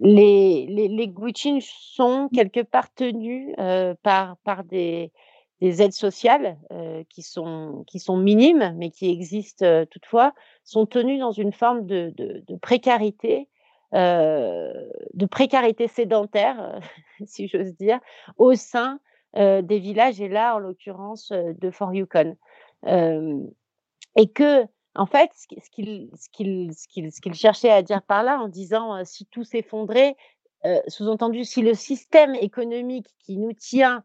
[0.00, 3.54] les, les, les sont quelque part tenus
[4.02, 5.10] par, par des,
[5.60, 6.58] des aides sociales
[7.08, 12.12] qui, sont, qui sont minimes, mais qui existent toutefois, sont tenus dans une forme de,
[12.16, 13.48] de précarité,
[13.92, 16.80] de précarité sédentaire,
[17.26, 18.00] si j'ose dire,
[18.36, 19.00] au sein
[19.34, 22.36] des villages, et là, en l'occurrence, de Fort Yukon.
[22.84, 29.44] et que en fait, ce qu'il cherchait à dire par là, en disant si tout
[29.44, 30.16] s'effondrait,
[30.88, 34.02] sous-entendu, si le système économique qui nous tient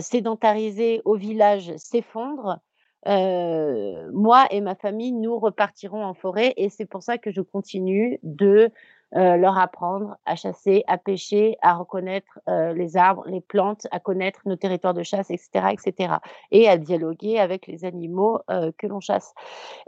[0.00, 2.58] sédentarisés au village s'effondre,
[3.04, 6.54] moi et ma famille, nous repartirons en forêt.
[6.56, 8.70] Et c'est pour ça que je continue de
[9.16, 13.98] euh, leur apprendre à chasser, à pêcher, à reconnaître euh, les arbres, les plantes, à
[13.98, 16.14] connaître nos territoires de chasse, etc., etc.,
[16.52, 19.34] et à dialoguer avec les animaux euh, que l'on chasse.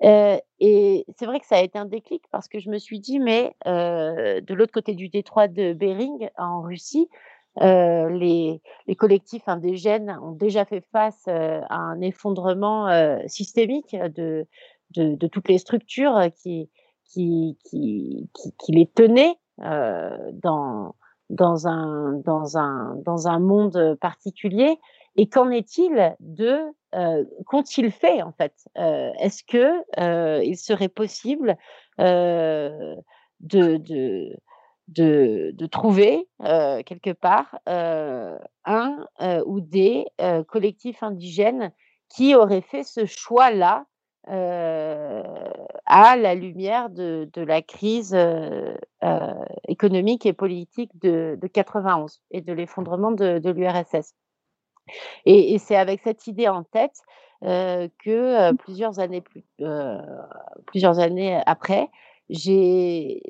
[0.00, 3.20] et c'est vrai que ça a été un déclic parce que je me suis dit,
[3.20, 7.08] mais de l'autre côté du détroit de Bering, en Russie,
[7.61, 8.61] les,
[8.98, 12.88] collectifs indigènes ont déjà fait face à un effondrement
[13.28, 14.46] systémique de,
[15.30, 16.68] toutes les structures qui,
[17.12, 18.29] qui,
[18.68, 20.94] les tenait euh, dans,
[21.66, 24.79] un, monde particulier.
[25.16, 26.59] Et qu'en est-il de
[26.94, 28.55] euh, qu'ont-ils fait en fait?
[28.79, 31.59] Euh, Est-ce que il serait possible
[31.98, 32.96] de,
[34.88, 39.07] de, trouver quelque part un
[39.44, 40.07] ou des
[40.48, 41.72] collectifs indigènes
[42.09, 43.87] qui auraient fait ce choix-là
[44.26, 48.16] à la lumière de, la crise
[49.68, 54.14] économique et politique de, de 91 et de l'effondrement de, l'URSS.
[55.26, 56.96] Et, c'est avec cette idée en tête
[57.42, 59.44] que plusieurs années plus,
[60.66, 61.88] plusieurs années après,
[62.30, 63.22] j'ai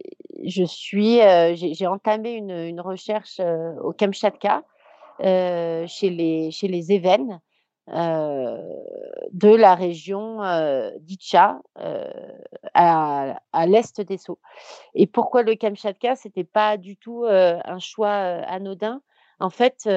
[0.44, 3.40] je entamé une, une recherche
[3.82, 4.62] au Kamchatka
[5.20, 7.40] chez les chez les Évènes
[7.92, 10.38] de la région
[11.00, 11.60] d'Itcha
[12.74, 14.38] à, à l'est des Sceaux.
[14.94, 19.02] Et pourquoi le Kamchatka C'était pas du tout un choix anodin?
[19.40, 19.88] En fait,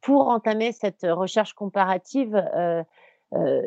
[0.00, 2.42] pour entamer cette recherche comparative,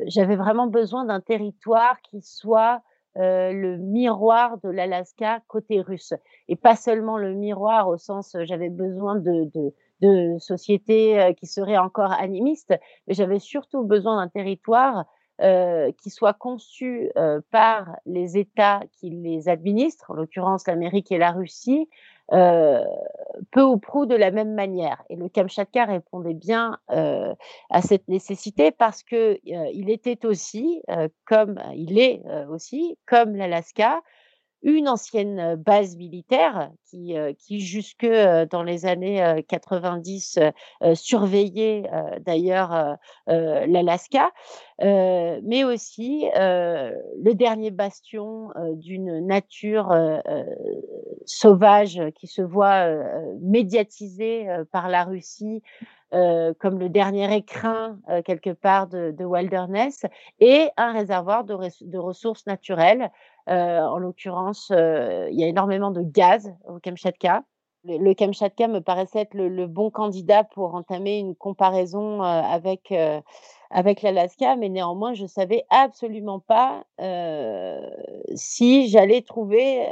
[0.06, 2.82] j'avais vraiment besoin d'un territoire qui soit
[3.16, 6.14] le miroir de l'Alaska côté russe.
[6.48, 12.12] Et pas seulement le miroir au sens, j'avais besoin de, de sociétés qui seraient encore
[12.12, 12.74] animistes,
[13.08, 15.06] mais j'avais surtout besoin d'un territoire
[15.40, 21.20] euh, qui soient conçus euh, par les États qui les administrent, en l'occurrence l'Amérique et
[21.20, 21.88] la Russie,
[22.34, 22.84] euh,
[23.52, 25.04] peu ou prou de la même manière.
[25.12, 27.36] Et le Kamchatka répondait bien euh,
[27.70, 30.82] à cette nécessité parce que il était aussi,
[31.26, 34.02] comme il est aussi, comme l'Alaska,
[34.64, 38.08] une ancienne base militaire qui, qui jusque
[38.50, 40.40] dans les années 90
[40.94, 41.84] surveillait
[42.22, 44.32] d'ailleurs l'Alaska,
[44.80, 49.96] mais aussi le dernier bastion d'une nature
[51.26, 52.88] sauvage qui se voit
[53.42, 55.62] médiatisée par la Russie
[56.12, 60.06] comme le dernier écrin quelque part de, wilderness
[60.40, 63.12] et un réservoir de, ressources naturelles
[63.48, 67.44] en l'occurrence, euh, il y a énormément de gaz au Kamchatka.
[67.86, 72.94] Le, Kamchatka me paraissait être le, bon candidat pour entamer une comparaison euh, avec
[73.70, 76.86] avec l'Alaska, mais néanmoins, je savais absolument pas
[78.36, 79.86] si j'allais trouver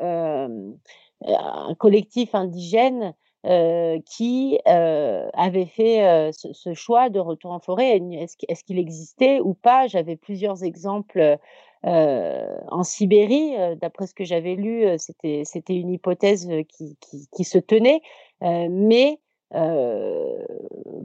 [0.00, 8.00] un collectif indigène qui avait fait ce, choix de retour en forêt.
[8.12, 9.86] Est-ce qu'il existait ou pas?
[9.86, 11.38] J'avais plusieurs exemples
[11.84, 17.58] euh, en Sibérie, euh, d'après ce que j'avais lu, euh, c'était une hypothèse qui se
[17.58, 18.00] tenait,
[18.40, 19.18] mais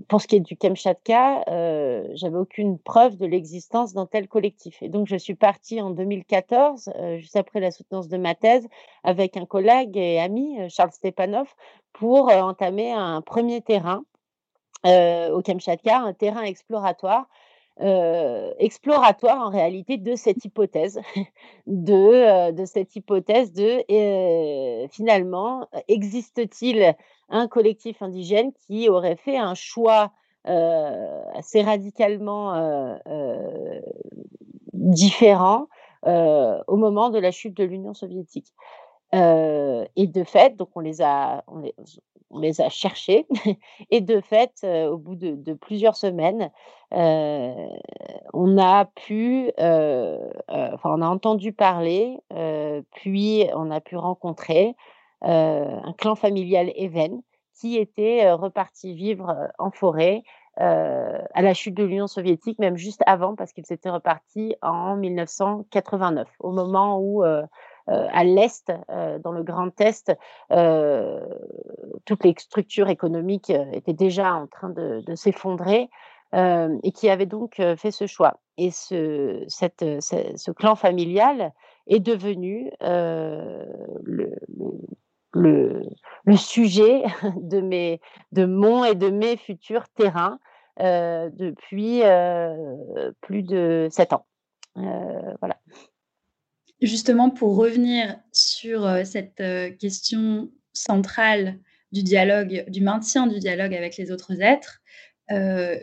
[0.07, 4.81] pour ce qui est du Kamchatka, euh, j'avais aucune preuve de l'existence d'un tel collectif.
[4.81, 8.67] Et donc, je suis partie en 2014, juste après la soutenance de ma thèse,
[9.03, 11.53] avec un collègue et ami, Charles Stepanov,
[11.91, 14.03] pour entamer un premier terrain
[14.85, 17.27] au Kamchatka, un terrain exploratoire
[17.79, 20.99] euh, exploratoire en réalité de cette hypothèse,
[21.67, 26.95] de, euh, de cette hypothèse de euh, finalement, existe-t-il
[27.29, 30.11] un collectif indigène qui aurait fait un choix
[30.45, 32.97] assez radicalement
[34.71, 35.67] différent
[36.03, 38.53] au moment de la chute de l'Union soviétique?
[39.13, 41.43] Et de fait, donc on les a,
[42.31, 43.25] on les, a cherchés.
[43.89, 46.51] Et de fait, au bout de, plusieurs semaines,
[46.91, 52.19] on a pu, enfin, on a entendu parler,
[52.91, 54.75] puis on a pu rencontrer
[55.21, 57.21] un clan familial Even
[57.59, 60.23] qui était reparti vivre en forêt
[60.57, 66.27] à la chute de l'Union soviétique, même juste avant, parce qu'ils étaient repartis en 1989,
[66.39, 67.23] au moment où
[67.87, 70.11] à l'Est, euh, dans le Grand Est,
[70.51, 71.19] euh,
[72.05, 75.89] toutes les structures économiques étaient déjà en train de, s'effondrer.
[76.33, 78.39] et qui avait donc fait ce choix.
[78.57, 81.53] Et ce, clan familial
[81.87, 84.35] est devenu le,
[86.35, 87.03] sujet
[87.37, 88.01] de, mes,
[88.33, 90.39] de mon et de mes futurs terrains
[90.77, 92.01] depuis
[93.21, 94.25] plus de sept ans.
[94.75, 95.55] voilà.
[96.81, 101.57] Justement, pour revenir sur euh, cette euh, question centrale
[101.91, 104.79] du dialogue, du maintien du dialogue avec les autres êtres,
[105.31, 105.75] euh,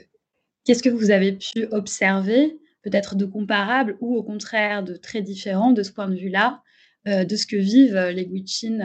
[0.65, 5.73] qu'est-ce que vous avez pu observer, peut-être de comparable ou au contraire de très différent
[5.73, 6.63] de ce point de vue-là,
[7.07, 8.81] de ce que vivent les Gwich'in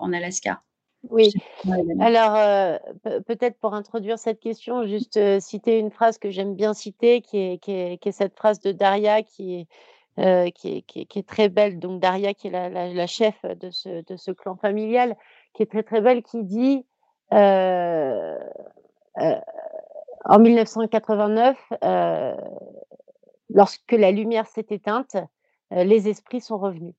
[0.00, 0.60] en Alaska?
[1.10, 1.32] Oui.
[1.98, 2.78] Alors,
[3.26, 7.58] peut-être pour introduire cette question, juste citer une phrase que j'aime bien citer, qui est,
[7.58, 9.66] qui, est, qui est, cette phrase de Daria qui est,
[10.18, 11.78] euh, qui, est, très belle.
[11.78, 15.16] Donc Daria, qui est la, chef de ce, clan familial,
[15.54, 16.86] qui est très très belle, qui dit
[17.32, 18.38] euh,
[19.20, 19.40] euh,
[20.24, 22.34] en 1989, euh,
[23.50, 25.16] lorsque la lumière s'est éteinte,
[25.70, 26.94] les esprits sont revenus.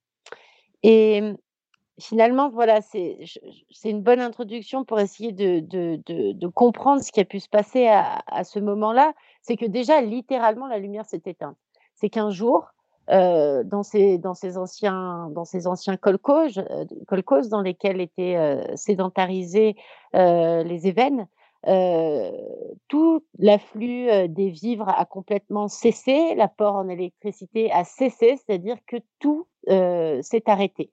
[0.84, 1.22] Et
[2.00, 3.18] finalement, voilà, c'est
[3.86, 8.60] une bonne introduction pour essayer de, comprendre ce qui a pu se passer à ce
[8.60, 9.14] moment-là.
[9.42, 11.58] C'est que déjà, littéralement, la lumière s'est éteinte.
[11.96, 12.75] C'est qu'un jour,
[13.12, 18.76] euh, dans ces dans ces anciens dans ces anciens kolkhozes, euh, dans lesquels étaient euh,
[18.76, 19.76] sédentarisés
[20.14, 21.30] les événements,
[22.88, 29.48] tout l'afflux des vivres a complètement cessé, l'apport en électricité a cessé, c'est-à-dire que tout
[29.68, 30.90] s'est arrêté.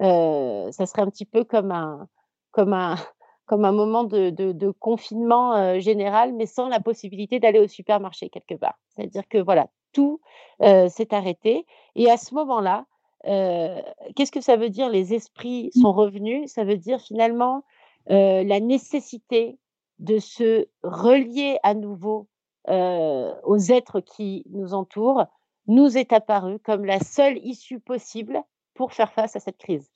[0.00, 2.08] ça serait un petit peu comme un
[2.50, 2.96] comme un
[3.46, 8.54] comme un moment de, de confinement général, mais sans la possibilité d'aller au supermarché quelque
[8.54, 8.78] part.
[8.90, 10.20] C'est-à-dire que voilà, tout
[10.60, 11.66] s'est arrêté.
[11.94, 12.86] Et à ce moment-là,
[13.24, 16.50] qu'est-ce que ça veut dire les esprits sont revenus?
[16.50, 17.64] Ça veut dire finalement
[18.08, 19.58] la nécessité
[19.98, 22.26] de se relier à nouveau
[22.68, 25.26] aux êtres qui nous entourent,
[25.66, 28.40] nous est apparu comme la seule issue possible
[28.74, 29.90] pour faire face à cette crise.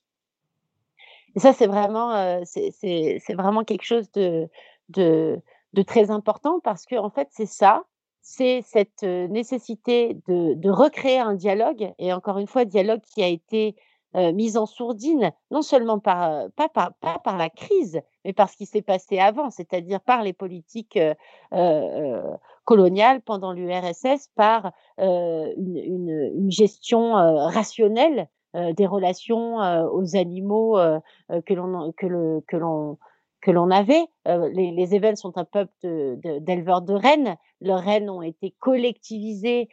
[1.35, 4.49] Et ça, c'est vraiment, c'est vraiment quelque chose de,
[4.91, 5.41] de,
[5.73, 7.85] de, très important parce que, en fait, c'est ça,
[8.23, 13.77] c'est cette nécessité de, recréer un dialogue, et encore une fois, dialogue qui a été
[14.15, 18.57] mis en sourdine, non seulement par, pas, par, pas par la crise, mais par ce
[18.57, 20.99] qui s'est passé avant, c'est-à-dire par les politiques
[22.65, 29.57] coloniales pendant l'URSS, par une, gestion rationnelle des relations
[29.93, 30.77] aux animaux
[31.47, 32.99] que l'on que l'on
[33.43, 34.05] que l'on avait.
[34.25, 37.37] les, les Évènes sont un peuple d'éleveurs de, rennes.
[37.61, 39.69] Leurs rennes ont été collectivisées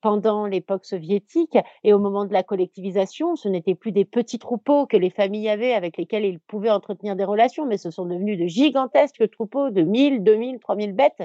[0.00, 4.86] pendant l'époque soviétique et au moment de la collectivisation, ce n'étaient plus des petits troupeaux
[4.86, 8.38] que les familles avaient avec lesquels ils pouvaient entretenir des relations, mais ce sont devenus
[8.38, 11.22] de gigantesques troupeaux de 1000, 2000, 3000 bêtes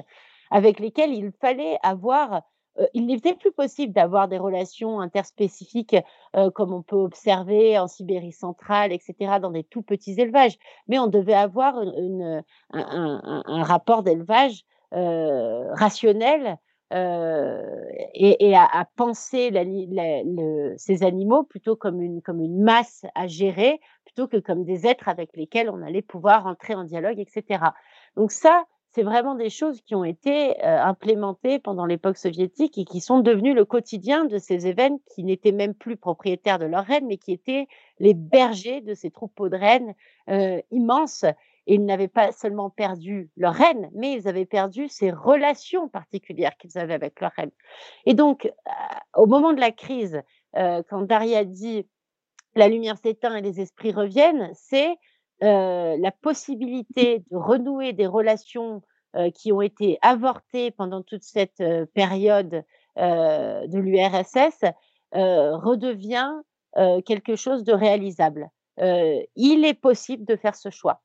[0.52, 2.42] avec lesquels il fallait avoir
[2.94, 5.96] il n'était plus possible d'avoir des relations interspécifiques
[6.54, 10.58] comme on peut observer en Sibérie centrale, etc., dans des tout petits élevages.
[10.88, 16.58] Mais on devait avoir une, un, rapport d'élevage rationnel
[16.92, 19.52] et, à, penser
[20.78, 25.10] ces animaux plutôt comme une, comme une masse à gérer, plutôt que comme des êtres
[25.10, 27.64] avec lesquels on allait pouvoir entrer en dialogue, etc.
[28.16, 28.66] Donc ça,
[28.96, 33.54] c'est vraiment des choses qui ont été implémentées pendant l'époque soviétique et qui sont devenues
[33.54, 37.34] le quotidien de ces événements qui n'étaient même plus propriétaires de leurs reines, mais qui
[37.34, 37.68] étaient
[38.00, 39.96] les bergers de ces troupeaux de rennes
[40.72, 41.26] immenses.
[41.68, 46.56] Et ils n'avaient pas seulement perdu leurs reines, mais ils avaient perdu ces relations particulières
[46.56, 47.52] qu'ils avaient avec leurs reines.
[48.06, 48.50] Et donc,
[49.14, 50.22] au moment de la crise,
[50.54, 51.86] quand Daria dit
[52.56, 54.96] la lumière s'éteint et les esprits reviennent, c'est
[55.42, 58.82] la possibilité de renouer des relations
[59.34, 61.64] qui ont été avortées pendant toute cette
[61.94, 62.64] période
[62.98, 64.66] de l'URSS
[65.14, 66.34] redevient
[67.06, 68.50] quelque chose de réalisable.
[68.78, 71.02] il est possible de faire ce choix,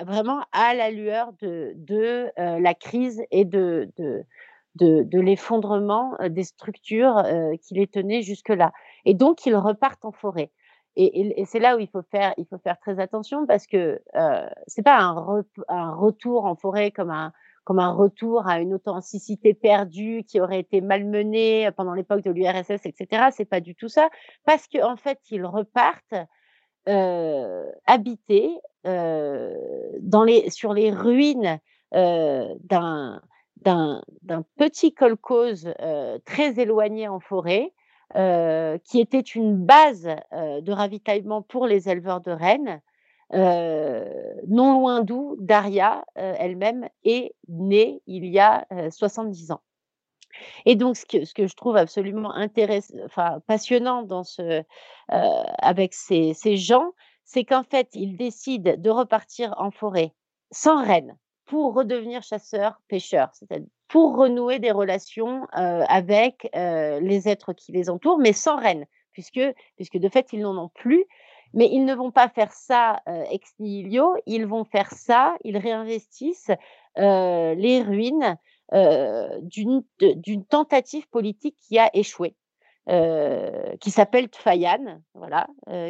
[0.00, 3.90] vraiment à la lueur de, la crise et de,
[4.76, 7.22] de l'effondrement des structures
[7.62, 8.72] qui les tenaient jusque-là.
[9.04, 10.50] Et donc, ils repartent en forêt.
[11.02, 12.34] Et, c'est là où il faut faire,
[12.80, 15.12] très attention parce que euh, c'est pas un,
[15.94, 21.94] retour en forêt comme un retour à une authenticité perdue qui aurait été malmenée pendant
[21.94, 23.28] l'époque de l'URSS, etc.
[23.32, 24.10] C'est pas du tout ça,
[24.44, 26.14] parce qu'en en fait ils repartent
[26.88, 29.54] euh, habités euh,
[30.48, 31.60] sur les ruines
[31.94, 33.20] euh, d'un
[34.56, 37.72] petit kolkhoz euh, très éloigné en forêt
[38.16, 42.80] euh, qui était une base euh, de ravitaillement pour les éleveurs de rennes,
[43.32, 49.60] euh, non loin d'où Daria elle-même est née il y a 70 ans.
[50.66, 52.34] Et donc, ce que, je trouve absolument
[53.46, 54.64] passionnant dans ce,
[55.08, 56.90] avec ces, ces gens,
[57.24, 60.12] c'est qu'en fait, ils décident de repartir en forêt
[60.50, 67.28] sans rennes pour redevenir chasseurs, pêcheurs, c'est-à-dire pour renouer des relations euh, avec euh, les
[67.28, 69.40] êtres qui les entourent, mais sans reine, puisque,
[69.76, 71.04] puisque de fait, ils n'en ont plus.
[71.52, 75.58] Mais ils ne vont pas faire ça euh, ex nihilo, ils vont faire ça, ils
[75.58, 76.52] réinvestissent
[76.96, 78.36] les ruines
[79.42, 82.36] d'une tentative politique qui a échoué.
[83.80, 85.46] Qui s'appelle Tfayan, voilà,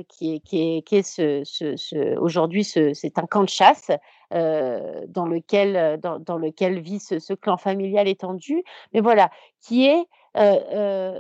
[0.09, 3.91] qui est, qui est, qui est aujourd'hui c'est un camp de chasse
[4.31, 8.63] dans lequel dans, dans, lequel vit ce, clan familial étendu,
[8.93, 10.07] mais voilà, qui est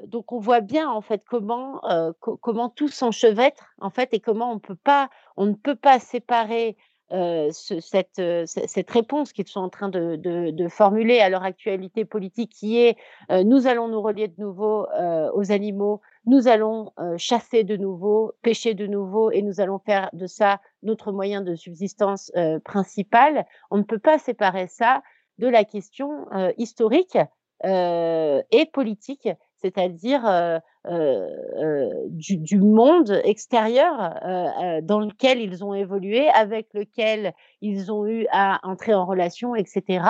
[0.06, 1.80] donc on voit bien en fait comment
[2.20, 5.98] co comment tout s'enchevêtre en fait et comment on peut pas on ne peut pas
[5.98, 6.76] séparer
[7.10, 12.78] ce, cette, cette, réponse qu'ils sont en train de, formuler à leur actualité politique qui
[12.78, 12.96] est
[13.30, 14.86] nous allons nous relier de nouveau
[15.34, 20.26] aux animaux, nous allons chasser de nouveau, pêcher de nouveau et nous allons faire de
[20.26, 22.30] ça notre moyen de subsistance
[22.64, 23.46] principal.
[23.70, 25.02] On ne peut pas séparer ça
[25.38, 26.26] de la question
[26.58, 27.18] historique
[27.64, 29.28] et politique,
[29.60, 37.34] c'est-à-dire euh, euh, du, du, monde extérieur euh, dans lequel ils ont évolué, avec lequel
[37.60, 40.02] ils ont eu à entrer en relation, etc.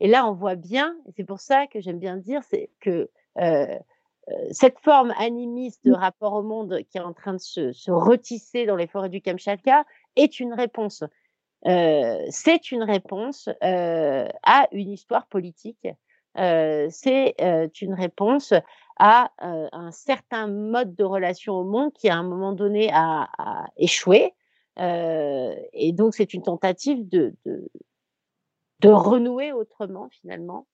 [0.00, 3.08] Et là, on voit bien, et c'est pour ça que j'aime bien dire, c'est que
[4.50, 8.66] cette forme animiste de rapport au monde qui est en train de se, se retisser
[8.66, 9.84] dans les forêts du Kamchatka
[10.16, 11.04] est une réponse.
[11.66, 15.88] Euh, c'est une réponse euh, à une histoire politique.
[16.38, 17.34] Euh, c'est
[17.80, 18.52] une réponse
[19.00, 23.66] à un certain mode de relation au monde qui, à un moment donné, a, a
[23.76, 24.34] échoué.
[24.76, 27.68] Et donc, c'est une tentative de, de,
[28.80, 30.66] de, renouer autrement, finalement,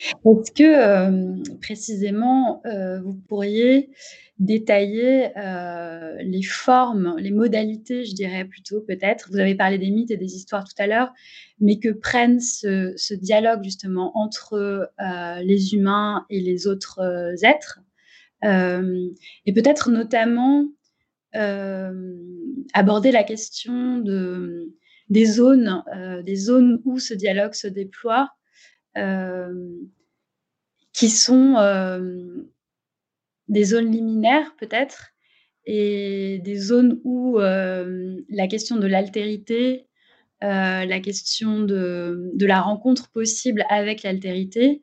[0.00, 2.62] Est-ce que, précisément,
[3.04, 3.90] vous pourriez
[4.38, 5.30] détailler,
[6.20, 10.34] les formes, les modalités, je dirais plutôt peut-être, vous avez parlé des mythes et des
[10.34, 11.12] histoires tout à l'heure,
[11.60, 14.90] mais que prennent ce dialogue justement entre,
[15.42, 17.00] les humains et les autres,
[17.42, 17.80] êtres?
[18.42, 20.68] et peut-être notamment,
[22.72, 24.72] aborder la question de
[25.10, 25.82] des zones,
[26.24, 28.30] des zones où ce dialogue se déploie,
[30.92, 31.54] qui sont
[33.48, 35.10] des zones liminaires peut-être,
[35.66, 39.86] et des zones où la question de l'altérité,
[40.40, 44.82] la question de, de, la rencontre possible avec l'altérité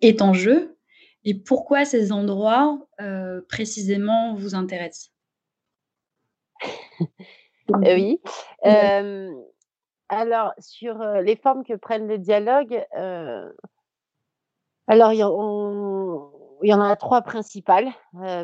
[0.00, 0.76] est en jeu.
[1.24, 2.88] Et pourquoi ces endroits
[3.48, 5.12] précisément vous intéressent?
[7.68, 8.20] Oui.
[10.08, 12.84] Alors, sur les formes que prennent les dialogues,
[14.86, 17.88] alors il y, en a trois principales,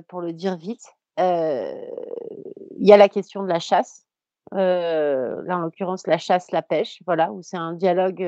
[0.08, 0.86] pour le dire vite.
[1.18, 4.04] Il y a la question de la chasse.
[4.52, 8.26] là, en l'occurrence, la chasse, la pêche, voilà, où c'est un dialogue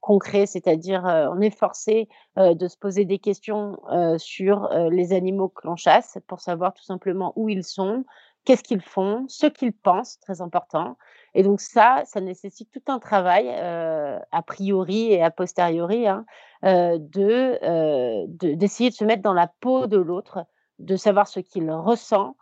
[0.00, 3.78] concret, c'est-à-dire on est forcé de se poser des questions
[4.18, 8.04] sur les animaux que l'on chasse pour savoir tout simplement où ils sont,
[8.44, 10.96] qu'est-ce qu'ils font, ce qu'ils pensent, très important.
[11.36, 16.24] Et donc ça, ça nécessite tout un travail, euh, a priori et a posteriori, hein,
[16.64, 20.46] euh, euh, de, d'essayer de, se mettre dans la peau de l'autre,
[20.78, 22.36] de savoir ce qu'il ressent,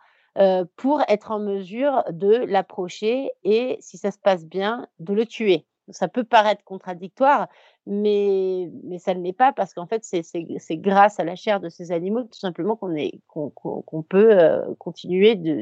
[0.75, 5.65] pour être en mesure de l'approcher et, si ça se passe bien, de le tuer.
[5.89, 7.47] Ça peut paraître contradictoire,
[7.85, 11.69] mais, mais ça ne l'est pas parce qu'en fait, c'est grâce à la chair de
[11.69, 15.61] ces animaux tout simplement qu'on qu'on peut euh, continuer de,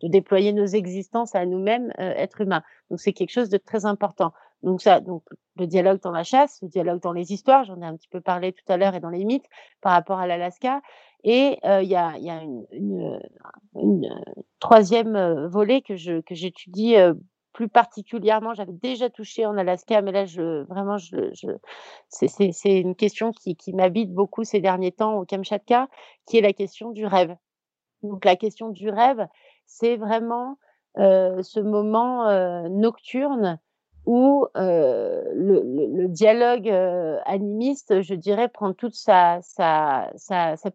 [0.00, 2.62] de, déployer nos existences à nous-mêmes, euh, êtres humains.
[2.90, 4.32] Donc, c'est quelque chose de très important.
[4.62, 5.24] Donc, ça, donc,
[5.56, 8.20] le dialogue dans la chasse, le dialogue dans les histoires, j'en ai un petit peu
[8.20, 9.48] parlé tout à l'heure et dans les mythes
[9.80, 10.80] par rapport à l'Alaska.
[11.24, 13.18] Et euh, il y a, y a une,
[13.74, 14.22] une,
[14.60, 16.96] troisième volet que je que j'étudie
[17.54, 20.24] plus particulièrement, j'avais déjà touché en Alaska, mais là,
[20.68, 20.96] vraiment,
[22.08, 25.88] c'est une question qui, m'habite beaucoup ces derniers temps au Kamchatka,
[26.26, 27.34] qui est la question du rêve.
[28.02, 29.26] Donc, la question du rêve,
[29.66, 30.58] c'est vraiment
[30.98, 33.58] euh, ce moment euh, nocturne
[34.04, 36.68] où euh, le, dialogue
[37.24, 39.40] animiste, je dirais, prend toute sa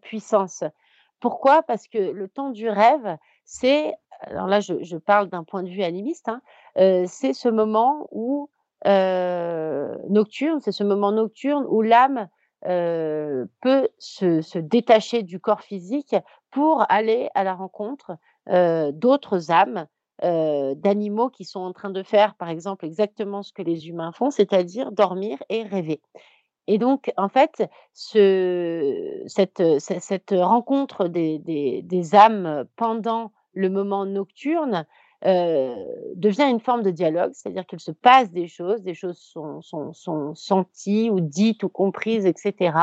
[0.00, 0.64] puissance.
[1.20, 1.62] Pourquoi?
[1.62, 3.18] Parce que le temps du rêve,
[3.50, 6.42] c'est alors là, je, parle d'un point de vue animiste, hein,
[6.76, 8.50] euh, c'est ce moment où
[8.86, 12.28] euh, nocturne, c'est ce moment nocturne où l'âme
[12.66, 16.14] euh, peut se, détacher du corps physique
[16.50, 18.12] pour aller à la rencontre
[18.92, 19.86] d'autres âmes,
[20.22, 24.30] d'animaux qui sont en train de faire, par exemple, exactement ce que les humains font,
[24.30, 26.02] c'est-à-dire dormir et rêver.
[26.66, 27.62] Et donc, en fait,
[27.94, 34.86] ce, cette, rencontre des, âmes pendant le moment nocturne
[35.22, 39.92] devient une forme de dialogue, c'est-à-dire qu'il se passe des choses, des choses sont, sont,
[39.92, 42.74] sont, senties ou dites ou comprises, etc.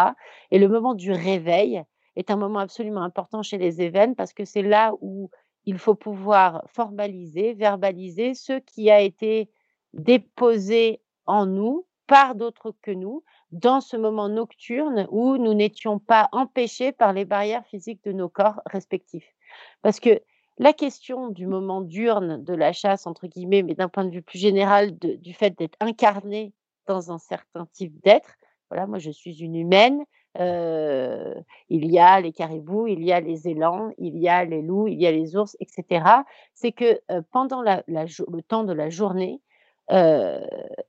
[0.51, 1.81] Et le moment du réveil
[2.15, 5.31] est un moment absolument important chez les événements parce que c'est là où
[5.65, 9.49] il faut pouvoir formaliser, verbaliser ce qui a été
[9.93, 16.29] déposé en nous par d'autres que nous dans ce moment nocturne où nous n'étions pas
[16.31, 19.35] empêchés par les barrières physiques de nos corps respectifs.
[19.81, 20.21] Parce que
[20.59, 24.23] la question du moment diurne de la chasse, entre guillemets, mais d'un point de vue
[24.23, 26.53] plus général, du fait d'être incarné
[26.87, 28.35] dans un certain type d'être.
[28.69, 30.03] Voilà, moi je suis une humaine.
[30.39, 31.33] Euh,
[31.69, 34.87] il y a les caribous, il y a les élans, il y a les loups,
[34.87, 36.05] il y a les ours, etc.
[36.53, 39.41] C'est que euh, pendant le temps de la journée,
[39.89, 40.45] euh,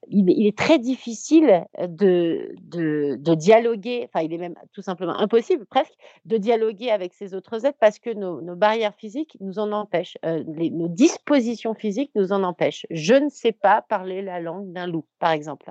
[0.08, 5.94] il, est très difficile de, de, dialoguer, enfin il est même tout simplement impossible presque,
[6.24, 10.42] de dialoguer avec ces autres êtres parce que nos, barrières physiques nous en empêchent, euh,
[10.44, 12.86] nos dispositions physiques nous en empêchent.
[12.90, 15.70] Je ne sais pas parler la langue d'un loup, par exemple.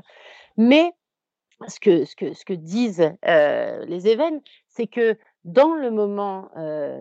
[0.56, 0.94] Mais
[1.68, 6.50] ce que, ce que, ce que disent euh, les événements, c'est que dans le moment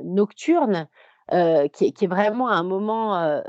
[0.04, 0.88] nocturne,
[1.30, 3.42] qui, est vraiment un moment,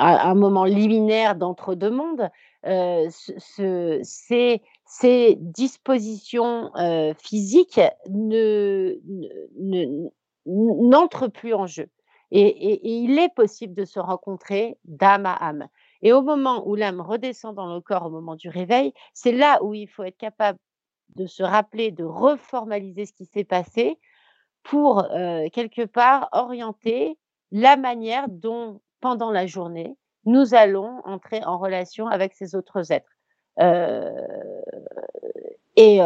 [0.00, 2.30] un moment liminaire d'entre-deux mondes,
[2.66, 8.98] euh, ce, ces, dispositions euh, physiques ne,
[9.58, 10.08] ne,
[10.46, 11.88] n'entrent plus en jeu.
[12.32, 15.68] Et, il est possible de se rencontrer d'âme à âme.
[16.02, 19.62] Et au moment où l'âme redescend dans le corps, au moment du réveil, c'est là
[19.62, 20.58] où il faut être capable
[21.16, 23.98] de se rappeler, de reformaliser ce qui s'est passé
[24.62, 27.18] pour euh, quelque part orienter
[27.50, 33.12] la manière dont, pendant la journée, nous allons entrer en relation avec ces autres êtres.
[33.60, 34.10] Euh,
[35.76, 36.00] Et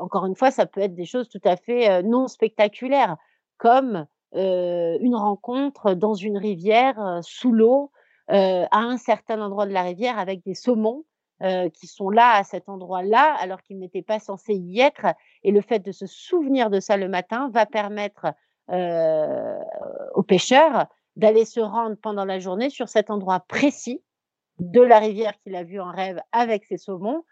[0.00, 3.16] encore une fois, ça peut être des choses tout à fait non spectaculaires,
[3.56, 7.90] comme une rencontre dans une rivière sous l'eau,
[8.28, 11.04] à un certain endroit de la rivière avec des saumons
[11.72, 15.06] qui sont là à cet endroit-là alors qu'ils n'étaient pas censés y être.
[15.42, 18.26] Et le fait de se souvenir de ça le matin va permettre
[20.14, 20.86] aux pêcheurs
[21.18, 24.02] d'aller se rendre pendant la journée sur cet endroit précis
[24.58, 27.24] de la rivière qu'il a vu en rêve avec ses saumons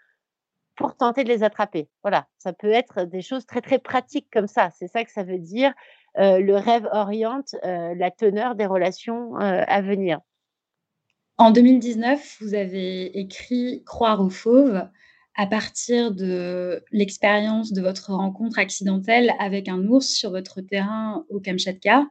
[0.77, 1.89] pour tenter de les attraper.
[2.03, 4.71] Voilà, ça peut être des choses très très pratiques comme ça.
[4.79, 5.73] C'est ça que ça veut dire.
[6.19, 10.21] Euh, le rêve oriente euh, la teneur des relations euh, à venir.
[11.39, 14.89] En 2019, vous avez écrit Croire aux fauves
[15.35, 21.41] à partir de l'expérience de votre rencontre accidentelle avec un ours sur votre terrain au
[21.41, 22.07] Kamchatka.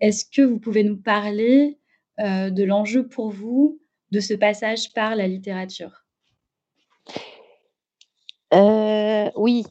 [0.00, 1.78] Est-ce que vous pouvez nous parler
[2.18, 3.80] de l'enjeu pour vous
[4.10, 6.04] de ce passage par la littérature?
[8.52, 9.64] Oui.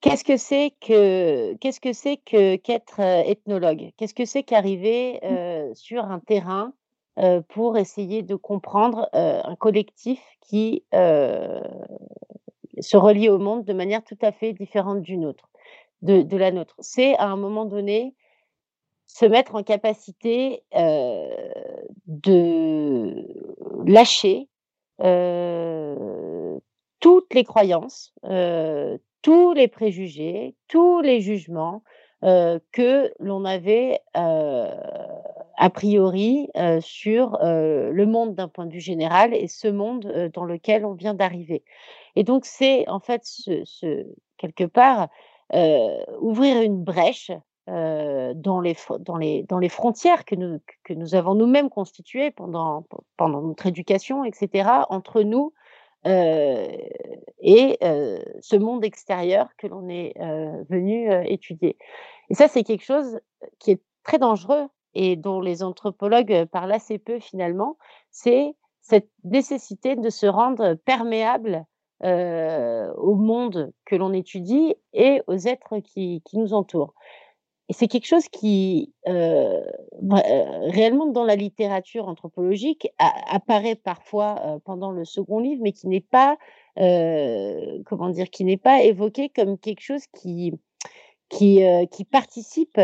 [0.00, 1.54] Qu'est-ce que c'est que
[2.56, 3.90] qu'être, ethnologue?
[3.96, 5.20] Qu'est-ce que c'est qu'arriver,
[5.74, 6.72] sur un terrain,
[7.48, 10.84] pour essayer de comprendre, un collectif qui,
[12.80, 15.48] se relie au monde de manière tout à fait différente d'une autre?
[16.02, 16.74] De la nôtre?
[16.78, 18.14] C'est à un moment donné,
[19.06, 20.62] se mettre en capacité,
[22.06, 23.26] de
[23.86, 24.48] lâcher
[27.00, 28.12] toutes les croyances,
[29.22, 31.82] tous les préjugés, tous les jugements
[32.20, 36.48] que l'on avait a priori
[36.80, 41.14] sur le monde d'un point de vue général et ce monde dans lequel on vient
[41.14, 41.64] d'arriver.
[42.14, 43.22] Et donc c'est en fait
[44.36, 45.08] quelque part
[45.52, 47.30] ouvrir une brèche
[47.66, 52.86] dans, les, dans, les, dans les frontières que nous, que nous avons nous-mêmes constituées pendant,
[53.16, 55.52] pendant notre éducation, etc., entre nous
[56.04, 57.78] et
[58.40, 60.14] ce monde extérieur que l'on est
[60.70, 61.76] venu étudier.
[62.30, 63.18] Et ça, c'est quelque chose
[63.58, 67.76] qui est très dangereux et dont les anthropologues parlent assez peu finalement,
[68.10, 71.66] c'est cette nécessité de se rendre perméable
[72.02, 76.94] au monde que l'on étudie et aux êtres qui, qui nous entourent.
[77.70, 85.38] Et c'est quelque chose qui, réellement dans la littérature anthropologique, apparaît parfois pendant le second
[85.38, 86.38] livre, mais qui n'est pas,
[86.76, 90.54] comment dire, qui n'est pas évoqué comme quelque chose qui,
[91.28, 92.80] qui, qui participe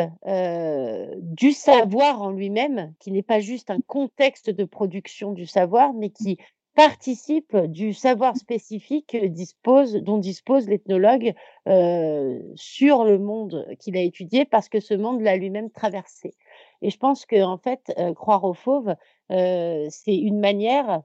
[1.17, 6.11] du savoir en lui-même, qui n'est pas juste un contexte de production du savoir, mais
[6.11, 6.37] qui
[6.75, 11.35] participe du savoir spécifique dispose, dont dispose l'ethnologue
[11.69, 16.35] euh, sur le monde qu'il a étudié parce que ce monde l'a lui-même traversé.
[16.83, 18.95] Et je pense que en fait, euh, croire aux fauves,
[19.31, 21.03] euh, c'est une manière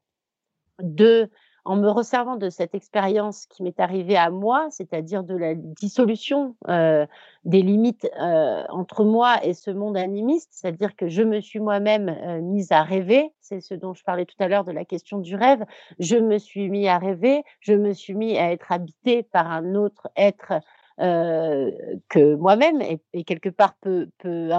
[0.82, 1.30] de
[1.66, 6.56] en me resservant de cette expérience qui m'est arrivée à moi, c'est-à-dire de la dissolution
[6.68, 12.72] des limites entre moi et ce monde animiste, c'est-à-dire que je me suis moi-même mise
[12.72, 15.66] à rêver, c'est ce dont je parlais tout à l'heure de la question du rêve,
[16.00, 19.76] je me suis mis à rêver, je me suis mis à être habité par un
[19.76, 20.54] autre être
[21.00, 22.82] que moi-même,
[23.14, 24.50] et, quelque part peu, peu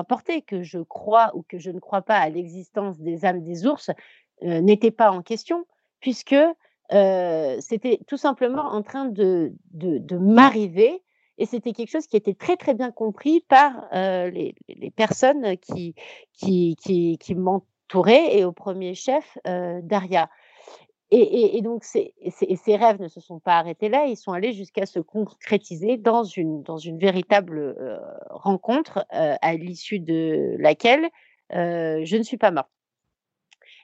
[0.47, 3.91] que je crois ou que je ne crois pas à l'existence des âmes des ours,
[4.43, 5.67] n'était pas en question,
[6.01, 6.35] puisque
[6.91, 11.03] c'était tout simplement en train de, de, m'arriver
[11.39, 14.55] et c'était quelque chose qui était très très bien compris par les,
[14.97, 15.95] personnes qui,
[16.33, 20.31] qui, qui, qui m'entouraient et au premier chef Daria.
[21.13, 24.53] Et, et, donc ces, ces, rêves ne se sont pas arrêtés là, ils sont allés
[24.53, 27.77] jusqu'à se concrétiser dans une, dans une véritable
[28.31, 31.09] rencontre à l'issue de laquelle
[31.51, 32.71] je ne suis pas morte.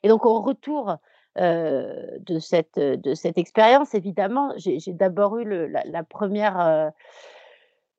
[0.03, 0.97] Et donc au retour
[1.39, 6.91] euh, de cette, de cette expérience, évidemment, j'ai d'abord eu la, première, euh,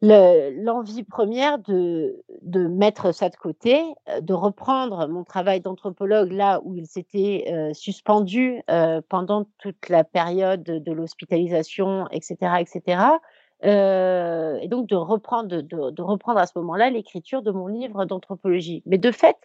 [0.01, 3.79] l'envie première de, de mettre ça de côté,
[4.09, 8.63] euh, de reprendre mon travail d'anthropologue là où il s'était suspendu
[9.07, 13.01] pendant toute la période de l'hospitalisation, etc., etc.
[13.61, 18.81] et donc de reprendre, de reprendre à ce moment-là l'écriture de mon livre d'anthropologie.
[18.87, 19.37] Mais de fait,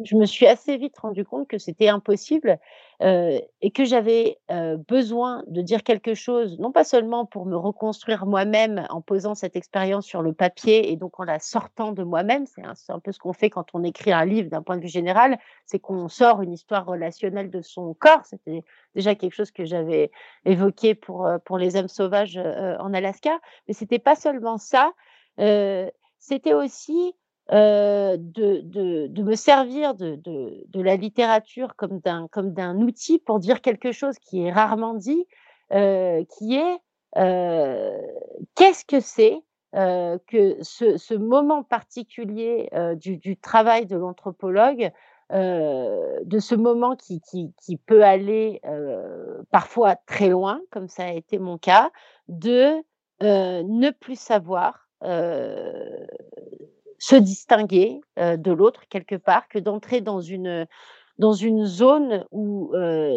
[0.00, 2.58] je me suis assez vite rendu compte que c'était impossible
[3.02, 7.56] euh, et que j'avais euh, besoin de dire quelque chose, non pas seulement pour me
[7.56, 12.02] reconstruire moi-même en posant cette expérience sur le papier et donc en la sortant de
[12.02, 14.82] moi-même, c'est un, peu ce qu'on fait quand on écrit un livre d'un point de
[14.82, 18.24] vue général, c'est qu'on sort une histoire relationnelle de son corps.
[18.24, 18.64] C'était
[18.94, 20.10] déjà quelque chose que j'avais
[20.44, 24.92] évoqué pour, euh, pour les âmes sauvages en Alaska, mais c'était pas seulement ça,
[26.18, 27.14] c'était aussi
[27.50, 34.18] de, de, me servir de, de la littérature comme d'un outil pour dire quelque chose
[34.18, 35.26] qui est rarement dit,
[35.70, 36.78] qui est
[38.54, 44.90] qu'est-ce que c'est que ce, ce, moment particulier du, du, travail de l'anthropologue,
[45.30, 48.60] de ce moment qui, qui, qui peut aller
[49.50, 51.90] parfois très loin, comme ça a été mon cas,
[52.28, 52.82] de
[53.20, 54.88] ne plus savoir
[57.02, 60.66] se distinguer de l'autre quelque part, que d'entrer dans une
[61.66, 62.72] zone où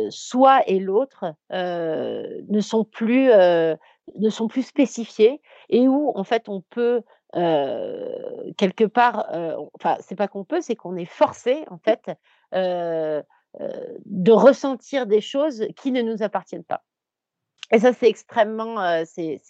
[0.10, 6.62] soi et l'autre ne sont plus ne sont plus spécifiés et où en fait on
[6.62, 9.28] peut quelque part,
[9.76, 12.10] enfin c'est pas qu'on peut, c'est qu'on est forcé en fait
[12.52, 16.84] de ressentir des choses qui ne nous appartiennent pas.
[17.72, 19.42] Et ça, c'est extrêmement, c'est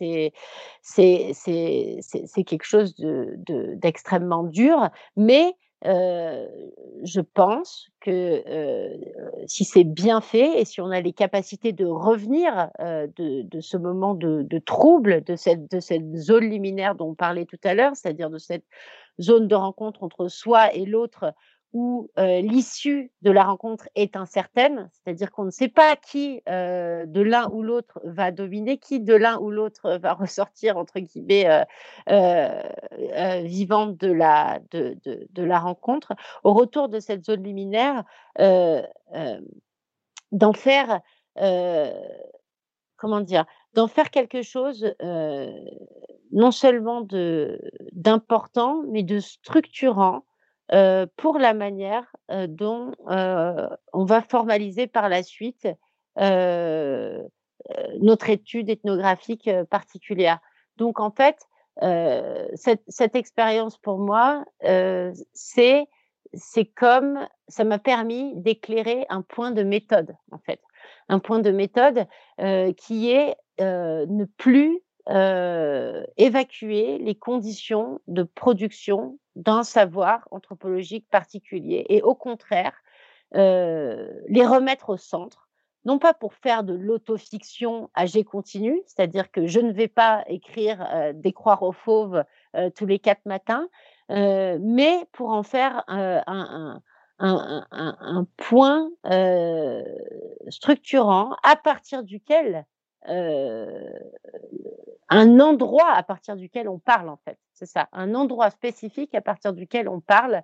[2.46, 5.54] quelque chose d'extrêmement de, dur, mais
[5.84, 8.44] je pense que
[9.48, 14.14] si c'est bien fait et si on a les capacités de revenir de, ce moment
[14.14, 18.30] de, trouble, de cette, de cette zone liminaire dont on parlait tout à l'heure, c'est-à-dire
[18.30, 18.66] de cette
[19.22, 21.34] zone de rencontre entre soi et l'autre
[21.76, 27.50] où l'issue de la rencontre est incertaine, c'est-à-dire qu'on ne sait pas qui de l'un
[27.50, 31.66] ou l'autre va dominer, qui de l'un ou l'autre va ressortir entre guillemets
[33.44, 36.14] vivante de la de, de, la rencontre.
[36.46, 38.06] Au retour de cette zone liminaire,
[40.32, 41.02] d'en faire
[42.96, 44.96] comment dire, d'en faire quelque chose
[46.32, 47.06] non seulement
[47.92, 50.24] d'important, mais de structurant
[50.70, 55.68] pour la manière dont on va formaliser par la suite
[58.00, 60.40] notre étude ethnographique particulière.
[60.78, 61.38] Donc en fait,
[62.56, 64.46] cette, expérience pour moi,
[65.34, 65.86] c'est
[66.34, 70.60] c'est comme ça m'a permis d'éclairer un point de méthode en fait,
[71.08, 72.08] un point de méthode
[72.78, 82.16] qui est ne plus évacuer les conditions de production d'un savoir anthropologique particulier et au
[82.16, 82.74] contraire
[83.34, 85.50] les remettre au centre,
[85.84, 90.24] non pas pour faire de l'autofiction à jet continu, c'est-à-dire que je ne vais pas
[90.28, 92.24] écrire des croix aux fauves
[92.76, 93.68] tous les quatre matins,
[94.10, 96.82] mais pour en faire un,
[97.20, 98.90] un, point
[100.50, 102.66] structurant à partir duquel
[105.10, 107.38] un endroit à partir duquel on parle en fait.
[107.54, 110.42] C'est ça, un endroit spécifique à partir duquel on parle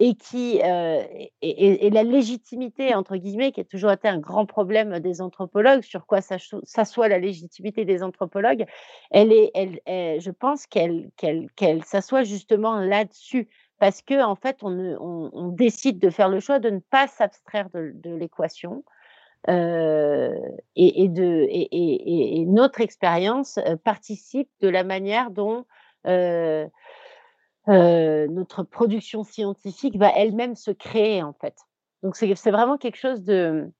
[0.00, 1.02] et qui euh,
[1.42, 6.06] et, la légitimité entre guillemets qui a toujours été un grand problème des anthropologues sur
[6.06, 8.64] quoi s'assoit la légitimité des anthropologues
[9.10, 13.48] elle est elle, je pense qu'elle qu'elle qu'elle s'assoit justement là-dessus
[13.78, 18.14] parce que en fait on, décide de faire le choix de ne pas s'abstraire de
[18.14, 18.84] l'équation
[19.48, 20.38] euh,
[20.76, 25.64] et, notre expérience euh, participe de la manière dont
[26.06, 26.66] euh,
[27.66, 31.54] notre production scientifique va elle-même se créer en fait.
[32.02, 33.70] Donc c'est vraiment quelque chose de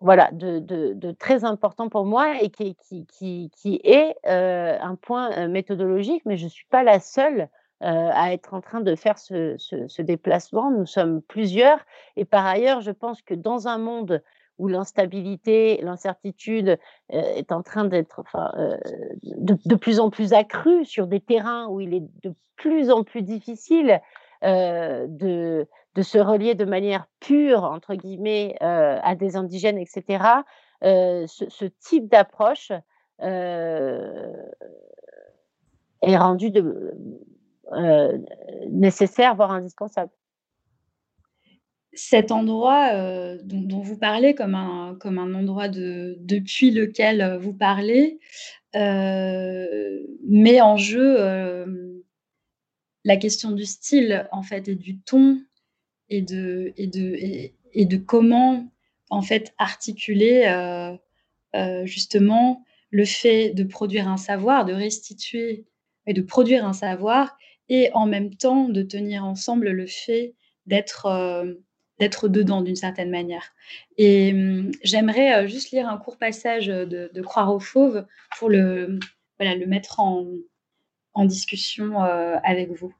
[0.00, 6.36] voilà de, très important pour moi et qui, qui, qui, est un point méthodologique, mais
[6.36, 7.48] je ne suis pas la seule
[7.80, 10.70] à être en train de faire ce, ce, déplacement.
[10.70, 11.80] Nous sommes plusieurs
[12.16, 14.22] et par ailleurs, je pense que dans un monde
[14.58, 16.78] où l'instabilité, l'incertitude
[17.10, 18.50] est en train d'être enfin,
[19.22, 23.22] de, plus en plus accrue sur des terrains où il est de plus en plus
[23.22, 24.00] difficile
[24.42, 30.24] de, de se relier de manière pure, entre guillemets, à des indigènes, etc.,
[30.82, 32.72] ce, type d'approche
[33.20, 33.26] est
[36.02, 36.52] rendu
[38.68, 40.10] nécessaire, voire indispensable
[41.98, 48.20] cet endroit euh, dont, vous parlez comme un, endroit de, depuis lequel euh, vous parlez
[48.76, 51.18] euh, met en jeu
[53.04, 55.42] la question du style en fait et du ton
[56.08, 57.16] et de, et de,
[57.72, 58.70] et, de comment
[59.10, 60.44] en fait articuler
[61.84, 65.64] justement le fait de produire un savoir, de restituer
[66.06, 67.36] et de produire un savoir
[67.70, 70.34] et en même temps de tenir ensemble le fait
[70.66, 71.06] d'être
[71.98, 73.52] d'être dedans d'une certaine manière.
[73.96, 78.06] Et hum, j'aimerais euh, juste lire un court passage de, de Croire aux fauves
[78.38, 78.98] pour le,
[79.38, 80.26] voilà, le mettre en,
[81.14, 82.94] en discussion euh, avec vous.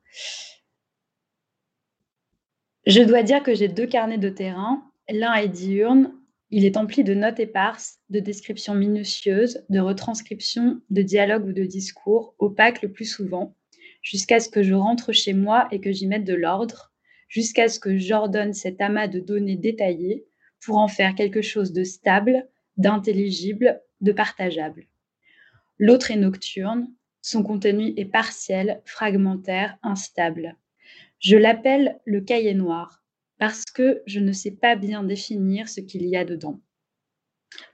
[2.87, 4.83] Je dois dire que j'ai deux carnets de terrain.
[5.11, 6.13] L'un est diurne,
[6.51, 11.65] il est empli de notes éparses, de descriptions minutieuses, de retranscriptions, de dialogues ou de
[11.65, 13.55] discours, opaques le plus souvent.
[14.03, 16.88] jusqu'à ce que je rentre chez moi et que j'y mette de l'ordre,
[17.29, 20.27] jusqu'à ce que j'ordonne cet amas de données détaillées
[20.65, 24.87] pour en faire quelque chose de stable, d'intelligible, de partageable.
[25.79, 30.57] L'autre est nocturne, son contenu est partiel, fragmentaire, instable.
[31.21, 33.03] Je l'appelle le cahier noir
[33.39, 36.61] parce que je ne sais pas bien définir ce qu'il y a dedans.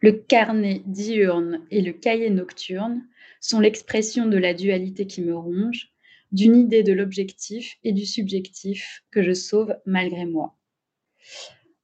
[0.01, 3.07] Le carnet diurne et le cahier nocturne
[3.41, 5.94] sont l'expression de la dualité qui me ronge,
[6.33, 10.57] d'une idée de l'objectif et du subjectif que je sauve malgré moi.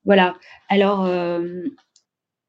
[0.04, 0.36] Voilà.
[0.68, 1.62] Alors, euh,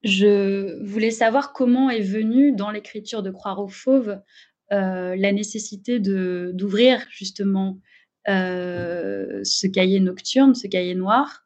[0.03, 4.19] je voulais savoir comment est venue dans l'écriture de Croire aux fauves
[4.71, 7.79] euh, la nécessité d'ouvrir justement
[8.29, 11.45] euh, ce cahier nocturne, ce cahier noir,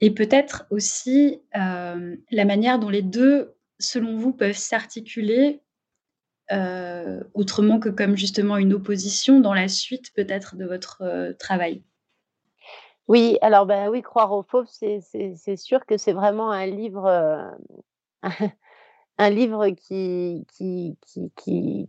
[0.00, 5.62] et peut-être aussi la manière dont les deux, selon vous, peuvent s'articuler
[6.50, 11.82] autrement que comme justement une opposition dans la suite peut-être de votre travail.
[13.06, 17.54] Oui, alors ben oui, croire aux fauves, c'est sûr que c'est vraiment un livre,
[19.18, 20.98] un livre qui, qui,
[21.36, 21.88] qui,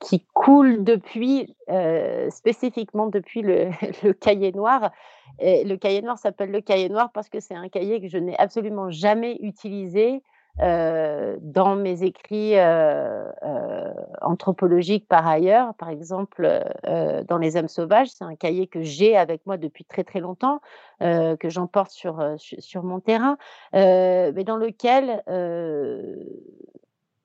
[0.00, 3.70] qui, coule depuis, euh, spécifiquement depuis le,
[4.02, 4.92] le, cahier noir.
[5.40, 8.38] Le cahier noir s'appelle le cahier noir parce que c'est un cahier que je n'ai
[8.38, 10.22] absolument jamais utilisé
[10.60, 13.92] euh, dans mes écrits euh, euh,
[14.22, 16.64] anthropologiques par ailleurs, par exemple
[17.28, 20.60] dans Les âmes sauvages, c'est un cahier que j'ai avec moi depuis très très longtemps,
[21.00, 23.36] que j'emporte sur, sur, mon terrain,
[23.72, 25.22] mais dans lequel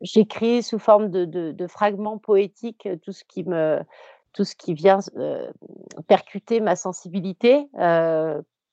[0.01, 3.79] j'écris sous forme de, de, fragments poétiques tout ce qui me
[4.33, 4.99] tout ce qui vient
[6.07, 7.69] percuter ma sensibilité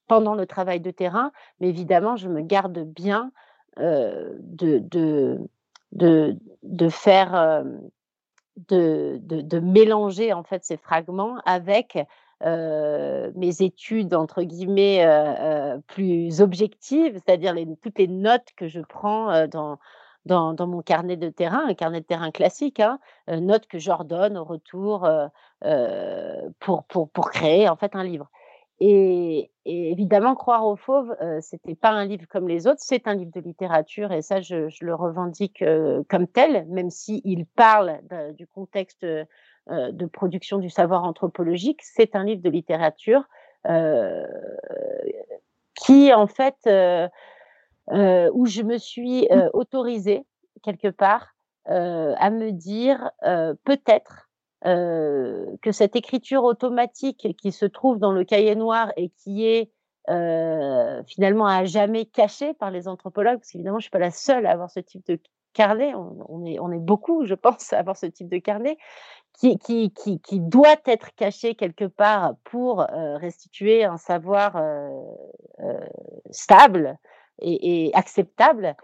[0.09, 1.31] pendant le travail de terrain,
[1.61, 3.31] mais évidemment je me garde bien
[3.79, 5.39] de, de,
[5.93, 7.63] de, de, faire, euh,
[8.69, 11.99] de, de, mélanger en fait ces fragments avec
[12.45, 15.07] euh, mes études entre guillemets
[15.87, 19.79] plus objectives, c'est-à-dire toutes les notes que je prends dans,
[20.27, 22.99] dans, dans, mon carnet de terrain, un carnet de terrain classique, hein,
[23.29, 25.09] notes que j'ordonne au retour
[26.61, 28.31] pour, pour, pour créer en fait un livre.
[28.81, 33.15] Et, évidemment, Croire aux fauves, euh, c'était pas un livre comme les autres, c'est un
[33.15, 37.45] livre de littérature et ça, je, je le revendique euh, comme tel, même s'il il
[37.45, 38.01] parle
[38.35, 39.25] du contexte euh,
[39.67, 43.25] de production du savoir anthropologique, c'est un livre de littérature
[43.67, 44.25] euh,
[45.75, 46.57] qui, en fait,
[47.89, 50.25] où je me suis autorisée
[50.63, 51.35] quelque part
[51.67, 53.11] à me dire
[53.65, 54.28] peut-être
[54.65, 59.71] que cette écriture automatique qui se trouve dans le cahier noir et qui est
[60.09, 64.47] euh, finalement à jamais cachée par les anthropologues, parce qu'évidemment, je suis pas la seule
[64.47, 65.21] à avoir ce type de
[65.53, 68.79] carnet, on, est, beaucoup, je pense, à avoir ce type de carnet,
[69.35, 69.59] qui,
[70.33, 74.89] doit être caché quelque part pour euh, restituer un savoir euh,
[75.61, 75.79] euh,
[76.31, 76.97] stable
[77.41, 78.77] et acceptable.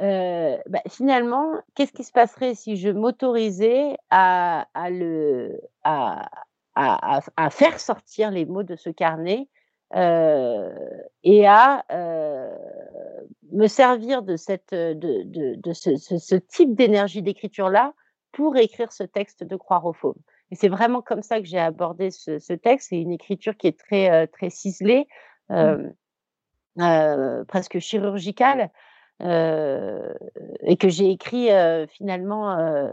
[0.00, 6.28] Euh, bah, finalement, qu'est-ce qui se passerait si je m'autorisais à, à, le, à,
[6.74, 9.48] à, à, faire sortir les mots de ce carnet
[9.94, 10.74] euh,
[11.22, 12.52] et à euh,
[13.52, 17.92] me servir de, cette, de, de, de ce, ce, ce, type d'énergie d'écriture-là
[18.32, 20.18] pour écrire ce texte de Croire aux fauves?
[20.50, 22.88] Et c'est vraiment comme ça que j'ai abordé ce, ce texte.
[22.90, 25.06] C'est une écriture qui est très, euh, très ciselée,
[25.50, 25.92] mmh.
[26.80, 28.70] euh, presque chirurgicale.
[29.22, 30.12] Euh,
[30.62, 32.90] et que j'ai écrit euh, finalement euh,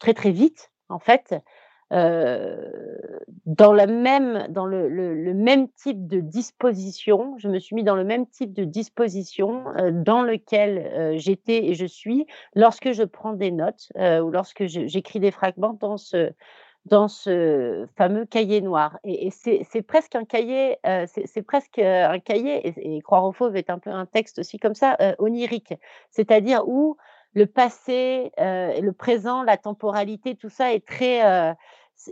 [0.00, 1.34] très très vite en fait.
[1.90, 7.84] dans la même dans le, le, le, même type de disposition, je me suis mis
[7.84, 13.34] dans le même type de disposition dans lequel j'étais et je suis lorsque je prends
[13.34, 16.32] des notes ou lorsque j'écris des fragments dans ce
[16.86, 18.98] dans ce fameux cahier noir.
[19.04, 23.70] Et, c'est presque un cahier, euh, c'est presque un cahier, et, Croire aux fauves est
[23.70, 25.74] un peu un texte aussi comme ça, euh, onirique,
[26.10, 26.96] c'est-à-dire où
[27.34, 31.54] le passé, euh, le présent, la temporalité, tout ça est très euh,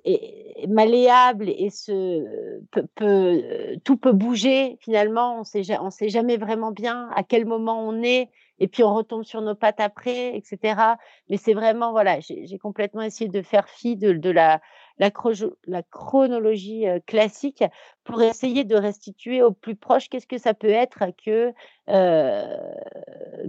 [0.04, 3.42] est malléable et se peut, peut,
[3.84, 5.40] tout peut bouger finalement.
[5.40, 8.30] On sait, on sait jamais vraiment bien à quel moment on est
[8.60, 10.96] et puis on retombe sur nos pattes après, etc.
[11.28, 14.60] Mais c'est vraiment, voilà, j'ai complètement essayé de faire fi de la,
[15.00, 17.64] la, chronologie euh, classique
[18.04, 21.52] pour essayer de restituer au plus proche qu'est-ce que ça peut être que,
[21.88, 22.56] euh,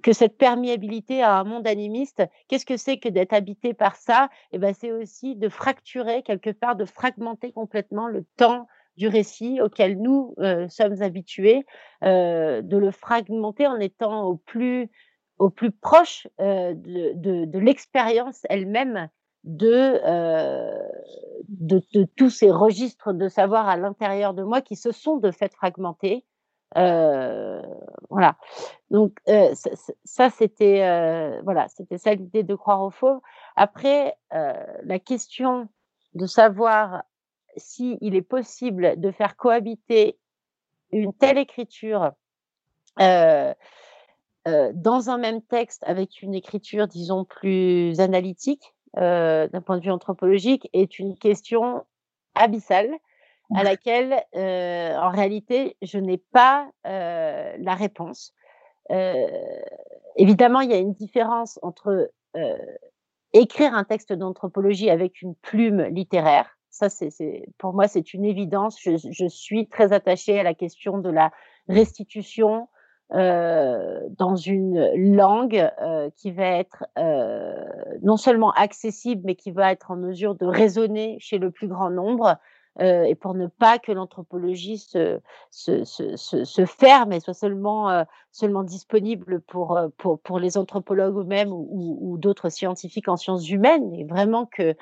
[0.01, 2.23] que cette perméabilité à un monde animiste.
[2.47, 4.29] Qu'est-ce que c'est que d'être habité par ça?
[4.51, 9.07] Et eh ben, c'est aussi de fracturer quelque part, de fragmenter complètement le temps du
[9.07, 11.65] récit auquel nous euh, sommes habitués,
[12.01, 14.89] de le fragmenter en étant au plus,
[15.37, 19.09] au plus proche de, de l'expérience elle-même
[19.43, 19.99] de,
[21.47, 25.53] de, tous ces registres de savoir à l'intérieur de moi qui se sont de fait
[25.53, 26.25] fragmentés.
[26.75, 28.37] voilà.
[28.89, 33.21] Donc ça, c'était voilà, c'était ça l'idée de croire au faux.
[33.55, 35.67] Après, la question
[36.13, 37.03] de savoir
[37.57, 40.17] s'il il est possible de faire cohabiter
[40.91, 42.11] une telle écriture
[42.99, 43.53] euh,
[44.47, 49.83] euh, dans un même texte avec une écriture, disons, plus analytique euh, d'un point de
[49.83, 51.85] vue anthropologique est une question
[52.35, 52.91] abyssale
[53.53, 58.33] à laquelle, en réalité, je n'ai pas la réponse.
[60.15, 62.09] évidemment, il y a une différence entre
[63.33, 66.57] écrire un texte d'anthropologie avec une plume littéraire.
[66.69, 67.09] Ça, c'est,
[67.57, 68.77] pour moi, c'est une évidence.
[68.81, 71.31] Je, je, suis très attachée à la question de la
[71.67, 72.80] restitution euh,
[73.11, 77.53] dans une langue euh, qui va être euh,
[78.01, 81.89] non seulement accessible, mais qui va être en mesure de résonner chez le plus grand
[81.89, 82.37] nombre.
[82.79, 85.19] Euh, et pour ne pas que l'anthropologie se,
[86.65, 88.03] ferme et soit seulement, euh,
[88.63, 89.89] disponible pour, euh,
[90.39, 94.75] les anthropologues eux-mêmes ou, d'autres scientifiques en sciences humaines, et vraiment que,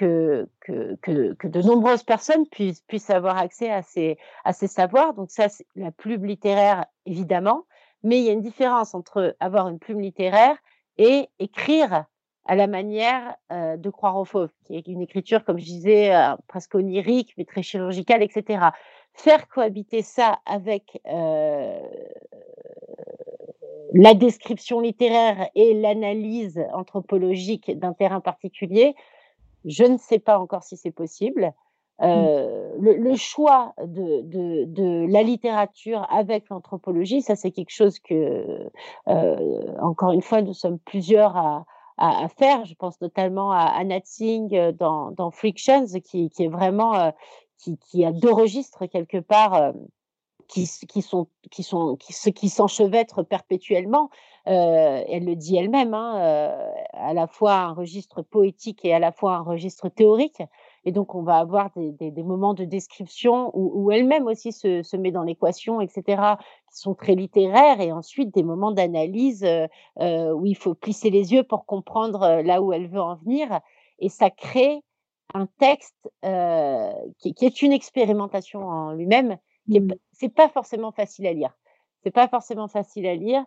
[0.00, 5.14] de nombreuses personnes puissent, avoir accès à ces, à ces savoirs.
[5.14, 7.64] Donc ça, c'est la plume littéraire, évidemment,
[8.02, 10.56] mais il y a une différence entre avoir une plume littéraire
[10.98, 12.04] et écrire
[12.44, 16.34] à la manière de croire au fauve, qui est une écriture, comme je disais, euh,
[16.48, 18.66] presque onirique, mais très chirurgicale, etc.
[19.14, 21.00] Faire cohabiter ça avec
[23.94, 28.94] la description littéraire et l'analyse anthropologique d'un terrain particulier,
[29.64, 31.52] je ne sais pas encore si c'est possible.
[32.02, 32.04] Mmh.
[32.08, 38.00] Euh, le, le, choix de, de, de, la littérature avec l'anthropologie, ça c'est quelque chose
[38.00, 38.68] que,
[39.06, 41.64] euh, encore une fois, nous sommes plusieurs à,
[41.98, 42.64] à, à, faire.
[42.64, 47.10] Je pense notamment à Anna Tsing euh, dans, dans Frictions, qui, qui est vraiment, euh,
[47.58, 49.72] qui, qui, a deux registres quelque part.
[50.48, 54.10] Qui, qui, sont qui sont qui, qui s'enchevêtrent perpétuellement.
[54.48, 58.98] Euh, elle le dit elle-même, hein, euh, à la fois un registre poétique et à
[58.98, 60.42] la fois un registre théorique.
[60.84, 64.52] Et donc, on va avoir des, des, des moments de description où, où elle-même aussi
[64.52, 66.22] se, se, met dans l'équation, etc.,
[66.70, 69.66] qui sont très littéraires, et ensuite des moments d'analyse euh,
[70.00, 73.16] euh, où il faut plisser les yeux pour comprendre euh, là où elle veut en
[73.16, 73.60] venir.
[74.00, 74.82] Et ça crée
[75.34, 79.38] un texte euh, qui, qui, est une expérimentation en lui-même.
[79.68, 79.92] Mmh.
[80.12, 81.56] C'est pas forcément facile à lire.
[82.02, 83.44] C'est pas forcément facile à lire.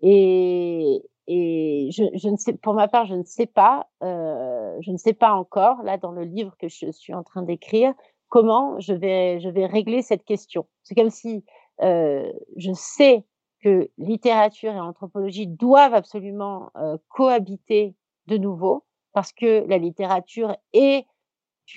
[0.00, 4.96] Et, et je, ne sais, pour ma part, je ne sais pas, euh, je ne
[4.96, 7.94] sais pas encore, là, dans le livre que je suis en train d'écrire,
[8.28, 10.66] comment je vais, je vais régler cette question.
[10.82, 11.44] C'est comme si
[11.82, 13.24] euh, je sais
[13.62, 17.94] que littérature et anthropologie doivent absolument euh, cohabiter
[18.26, 21.06] de nouveau, parce que la littérature est,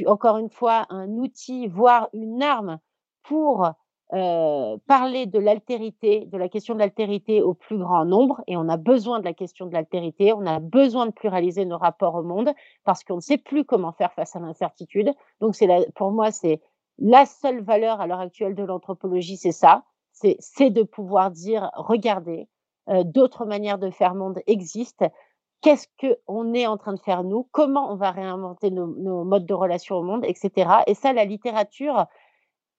[0.08, 2.80] encore une fois, un outil, voire une arme
[3.24, 3.70] pour
[4.16, 8.70] euh, parler de l'altérité, de la question de l'altérité au plus grand nombre, et on
[8.70, 12.24] a besoin de la question de l'altérité, on a besoin de pluraliser nos rapports au
[12.24, 12.51] monde,
[12.86, 15.11] parce qu'on ne sait plus comment faire face à l'incertitude.
[15.41, 15.55] Donc,
[15.95, 16.61] pour moi, c'est
[16.97, 22.47] la seule valeur à l'heure actuelle de l'anthropologie, c'est ça, c'est de pouvoir dire, regardez,
[22.88, 25.11] euh, d'autres manières de faire monde existent.
[25.59, 27.49] Qu'est-ce qu'on est en train de faire nous?
[27.51, 30.70] Comment on va réinventer nos modes de relation au monde, etc.
[30.88, 32.05] Et ça, la littérature,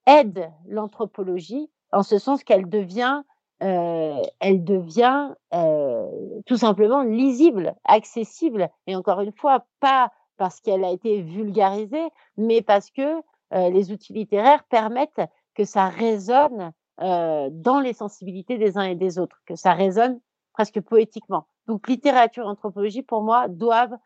[0.06, 3.22] aide l'anthropologie en ce sens qu'elle devient,
[3.62, 6.08] euh, elle devient euh,
[6.46, 12.60] tout simplement lisible, accessible, et encore une fois, pas parce qu'elle a été vulgarisée, mais
[12.60, 13.22] parce que
[13.54, 15.22] euh, les outils littéraires permettent
[15.54, 20.18] que ça résonne dans les sensibilités des uns et des autres, que ça résonne
[20.54, 21.46] presque poétiquement.
[21.66, 23.98] Donc littérature, anthropologie, pour moi, doivent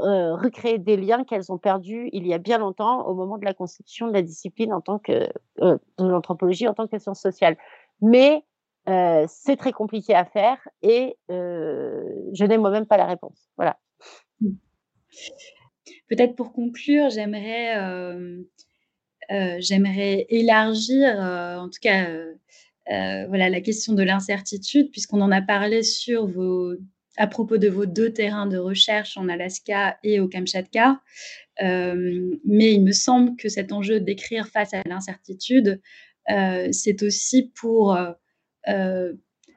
[0.00, 3.44] euh, recréer des liens qu'elles ont perdus il y a bien longtemps au moment de
[3.44, 5.28] la constitution de la discipline en tant que
[5.60, 7.56] euh, de l'anthropologie en tant que science sociale.
[8.00, 8.44] Mais
[8.88, 13.50] euh, c'est très compliqué à faire et je n'ai moi-même pas la réponse.
[13.56, 13.78] Voilà.
[16.08, 17.74] Peut-être pour conclure, j'aimerais
[19.58, 22.06] j'aimerais élargir, en tout cas.
[22.86, 26.74] voilà la question de l'incertitude, puisqu'on en a parlé sur vos
[27.18, 31.02] à propos de vos deux terrains de recherche en Alaska et au Kamchatka.
[31.62, 35.80] Euh, mais il me semble que cet enjeu d'écrire face à l'incertitude,
[36.30, 37.98] euh, c'est aussi pour
[38.68, 39.12] euh,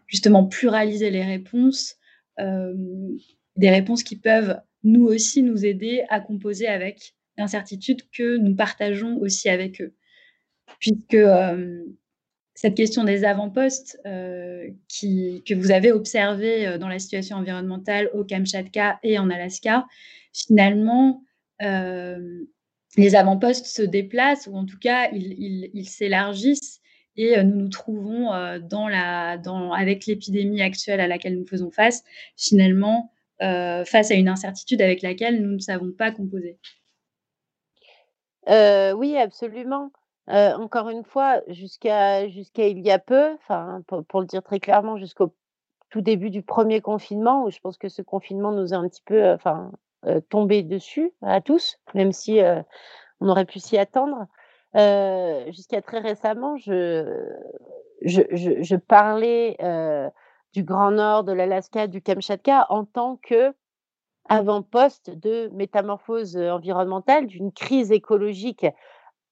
[0.08, 1.98] justement pluraliser les réponses,
[2.40, 9.20] des réponses qui peuvent nous aussi nous aider à composer avec l'incertitude que nous partageons
[9.20, 9.94] aussi avec eux.
[10.80, 11.18] Puisque
[12.54, 18.24] cette question des avant-postes euh, que vous avez observé euh, dans la situation environnementale au
[18.24, 19.88] Kamchatka et en Alaska,
[20.34, 21.24] finalement,
[21.60, 26.82] les avant-postes se déplacent ou en tout cas ils s'élargissent
[27.16, 32.04] et nous nous trouvons avec l'épidémie actuelle à laquelle nous faisons face,
[32.36, 36.58] finalement, face à une incertitude avec laquelle nous ne savons pas composer.
[38.48, 39.92] oui, absolument.
[40.32, 43.38] Encore une fois, jusqu'à il y a peu,
[43.88, 45.34] pour, le dire très clairement, jusqu'au
[45.90, 49.04] tout début du premier confinement, où je pense que ce confinement nous a un petit
[49.06, 49.38] peu,
[50.30, 52.40] tombé dessus à tous, même si
[53.20, 54.28] on aurait pu s'y attendre.
[55.52, 59.58] Jusqu'à très récemment, je, parlais
[60.54, 63.54] du Grand Nord, de l'Alaska, du Kamchatka en tant que
[64.30, 68.66] avant-poste de métamorphose environnementale, d'une crise écologique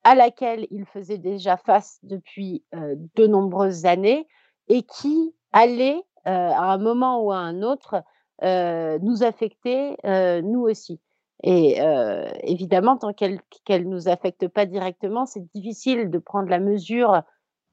[0.03, 4.27] à laquelle il faisait déjà face depuis de nombreuses années
[4.67, 8.03] et qui allait, à un moment ou à un autre,
[8.41, 10.99] nous affecter, nous aussi.
[11.43, 11.79] Et
[12.43, 13.39] évidemment, tant qu'elle
[13.69, 17.21] ne nous affecte pas directement, c'est difficile de prendre la mesure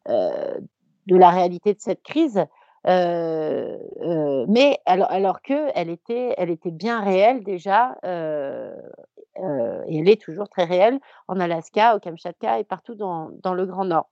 [0.09, 2.45] de la réalité de cette crise.
[2.85, 7.97] mais alors, alors qu'elle était, elle était bien réelle déjà,
[9.87, 13.85] et elle est toujours très réelle en Alaska, au Kamchatka et partout dans, le Grand
[13.85, 14.11] Nord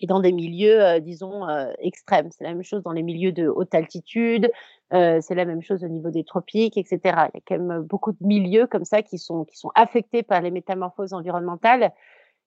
[0.00, 1.46] et dans des milieux, disons,
[1.78, 2.30] extrêmes.
[2.30, 4.50] C'est la même chose dans les milieux de haute altitude,
[4.90, 6.98] c'est la même chose au niveau des tropiques, etc.
[7.04, 10.22] Il y a quand même beaucoup de milieux comme ça qui sont, qui sont affectés
[10.22, 11.92] par les métamorphoses environnementales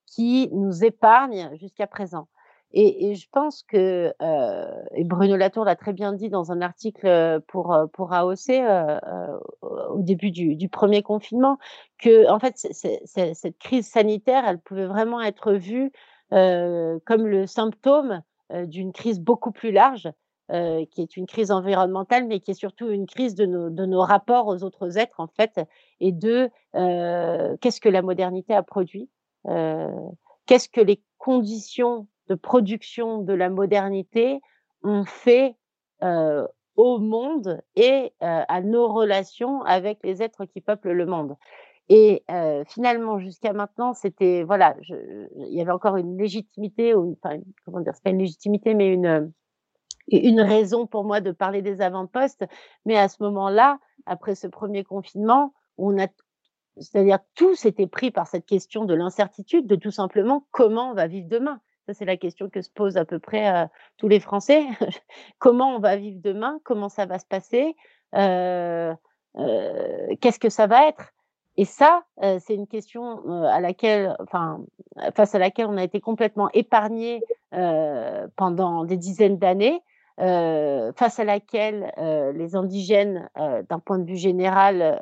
[0.05, 2.27] qui nous épargnent jusqu'à présent.
[2.73, 4.13] Et, je pense que,
[4.95, 8.49] et Bruno Latour l'a très bien dit dans un article pour, pour AOC
[9.61, 11.57] au début du, premier confinement,
[11.97, 15.91] que en fait, cette crise sanitaire, elle pouvait vraiment être vue
[16.29, 18.21] comme le symptôme
[18.53, 20.09] d'une crise beaucoup plus large,
[20.49, 24.01] qui est une crise environnementale, mais qui est surtout une crise de nos, de nos
[24.01, 25.59] rapports aux autres êtres, en fait,
[25.99, 26.49] et de
[27.57, 29.09] qu'est-ce que la modernité a produit,
[29.43, 34.41] qu'est-ce que les conditions de production de la modernité
[34.83, 35.55] ont fait
[36.01, 41.35] au monde et à nos relations avec les êtres qui peuplent le monde.
[41.89, 42.23] Et
[42.67, 47.93] finalement, jusqu'à maintenant, c'était voilà, il y avait encore une légitimité, ou enfin, comment dire,
[47.95, 49.31] c'est pas une légitimité, mais une
[50.07, 52.45] une raison pour moi de parler des avant-postes.
[52.85, 56.07] Mais à ce moment-là, après ce premier confinement, on a,
[56.77, 61.07] c'est-à-dire tout s'était pris par cette question de l'incertitude, de tout simplement comment on va
[61.07, 61.59] vivre demain.
[61.93, 63.67] C'est la question que se posent à peu près
[63.97, 64.63] tous les Français.
[65.39, 66.59] comment on va vivre demain?
[66.63, 67.75] Comment ça va se passer?
[68.15, 68.93] Euh,
[69.37, 71.13] euh, Qu'est-ce que ça va être?
[71.57, 72.05] Et ça,
[72.39, 74.15] c'est une question à laquelle,
[75.13, 77.21] face à laquelle on a été complètement épargné
[78.37, 79.81] pendant des dizaines d'années,
[80.17, 81.91] face à laquelle
[82.35, 84.97] les indigènes, d'un point de vue général,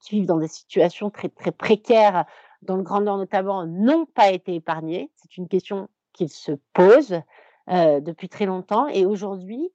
[0.00, 2.26] qui vivent dans des situations très très précaires,
[2.62, 5.10] dans le Grand Nord notamment, n'ont pas été épargnés.
[5.16, 7.20] C'est une question qu'ils se posent
[7.68, 8.88] depuis très longtemps.
[8.88, 9.70] Et aujourd'hui,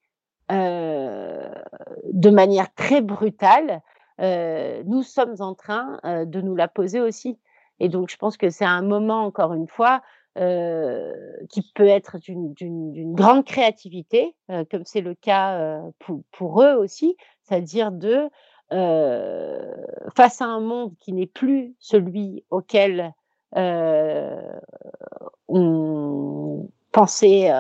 [0.50, 3.82] de manière très brutale,
[4.20, 7.40] nous sommes en train de nous la poser aussi.
[7.80, 10.02] Et donc, je pense que c'est un moment, encore une fois,
[11.50, 17.92] qui peut être d'une grande créativité, comme c'est le cas pour, pour, eux aussi, c'est-à-dire
[17.92, 18.30] de,
[20.16, 23.14] face à un monde qui n'est plus celui auquel
[25.48, 27.52] on pensait,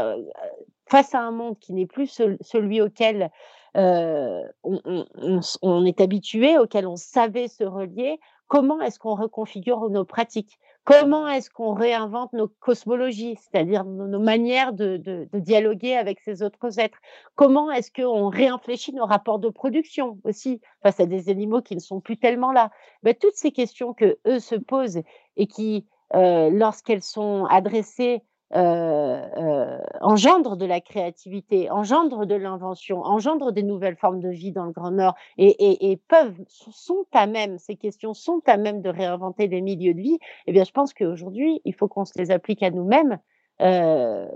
[0.88, 2.08] face à un monde qui n'est plus
[2.42, 3.32] celui auquel
[3.76, 10.58] on, est habitué, auquel on savait se relier, comment est-ce qu'on reconfigure nos pratiques?
[10.86, 17.00] Comment est-ce qu'on réinvente nos cosmologies, c'est-à-dire nos, manières de, dialoguer avec ces autres êtres?
[17.34, 21.80] Comment est-ce qu'on réinfléchit nos rapports de production aussi face à des animaux qui ne
[21.80, 22.70] sont plus tellement là?
[23.02, 25.02] Ben, Toutes ces questions que eux se posent
[25.38, 28.24] et qui, lorsqu'elles sont adressées
[28.54, 34.52] euh, euh, engendre de la créativité, engendre de l'invention, engendre des nouvelles formes de vie
[34.52, 38.90] dans le Grand Nord et, peuvent, sont à même, ces questions sont à même de
[38.90, 42.30] réinventer des milieux de vie, eh bien, je pense qu'aujourd'hui, il faut qu'on se les
[42.30, 43.18] applique à nous-mêmes,
[43.62, 44.28] euh,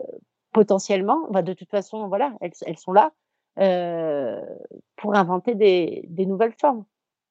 [0.53, 1.27] potentiellement.
[1.29, 3.11] Bah, de toute façon, voilà, elles, sont là
[4.95, 6.83] pour inventer des, des, nouvelles formes.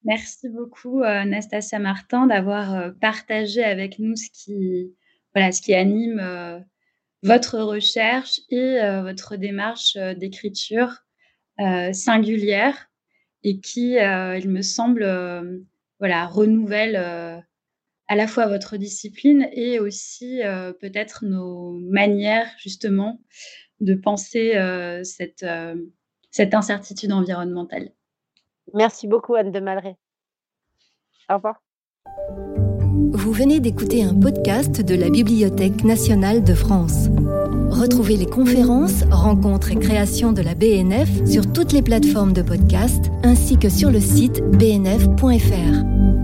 [0.04, 4.94] Merci beaucoup, Anastasia Martin, d'avoir partagé avec nous ce qui,
[5.34, 6.58] voilà, ce qui anime euh,
[7.22, 11.04] votre recherche et euh, votre démarche euh, d'écriture
[11.92, 12.88] singulière
[13.42, 15.04] et qui, il me semble,
[15.98, 20.40] voilà, renouvelle à la fois votre discipline et aussi
[20.78, 23.20] peut-être nos manières justement
[23.80, 24.52] de penser
[25.02, 27.90] cette incertitude environnementale.
[28.74, 29.96] Merci beaucoup Anne de Malray.
[31.30, 31.60] Au revoir.
[33.12, 37.08] Vous venez d'écouter un podcast de la Bibliothèque nationale de France.
[37.70, 43.10] Retrouvez les conférences, rencontres et créations de la BNF sur toutes les plateformes de podcast
[43.22, 46.17] ainsi que sur le site bnf.fr.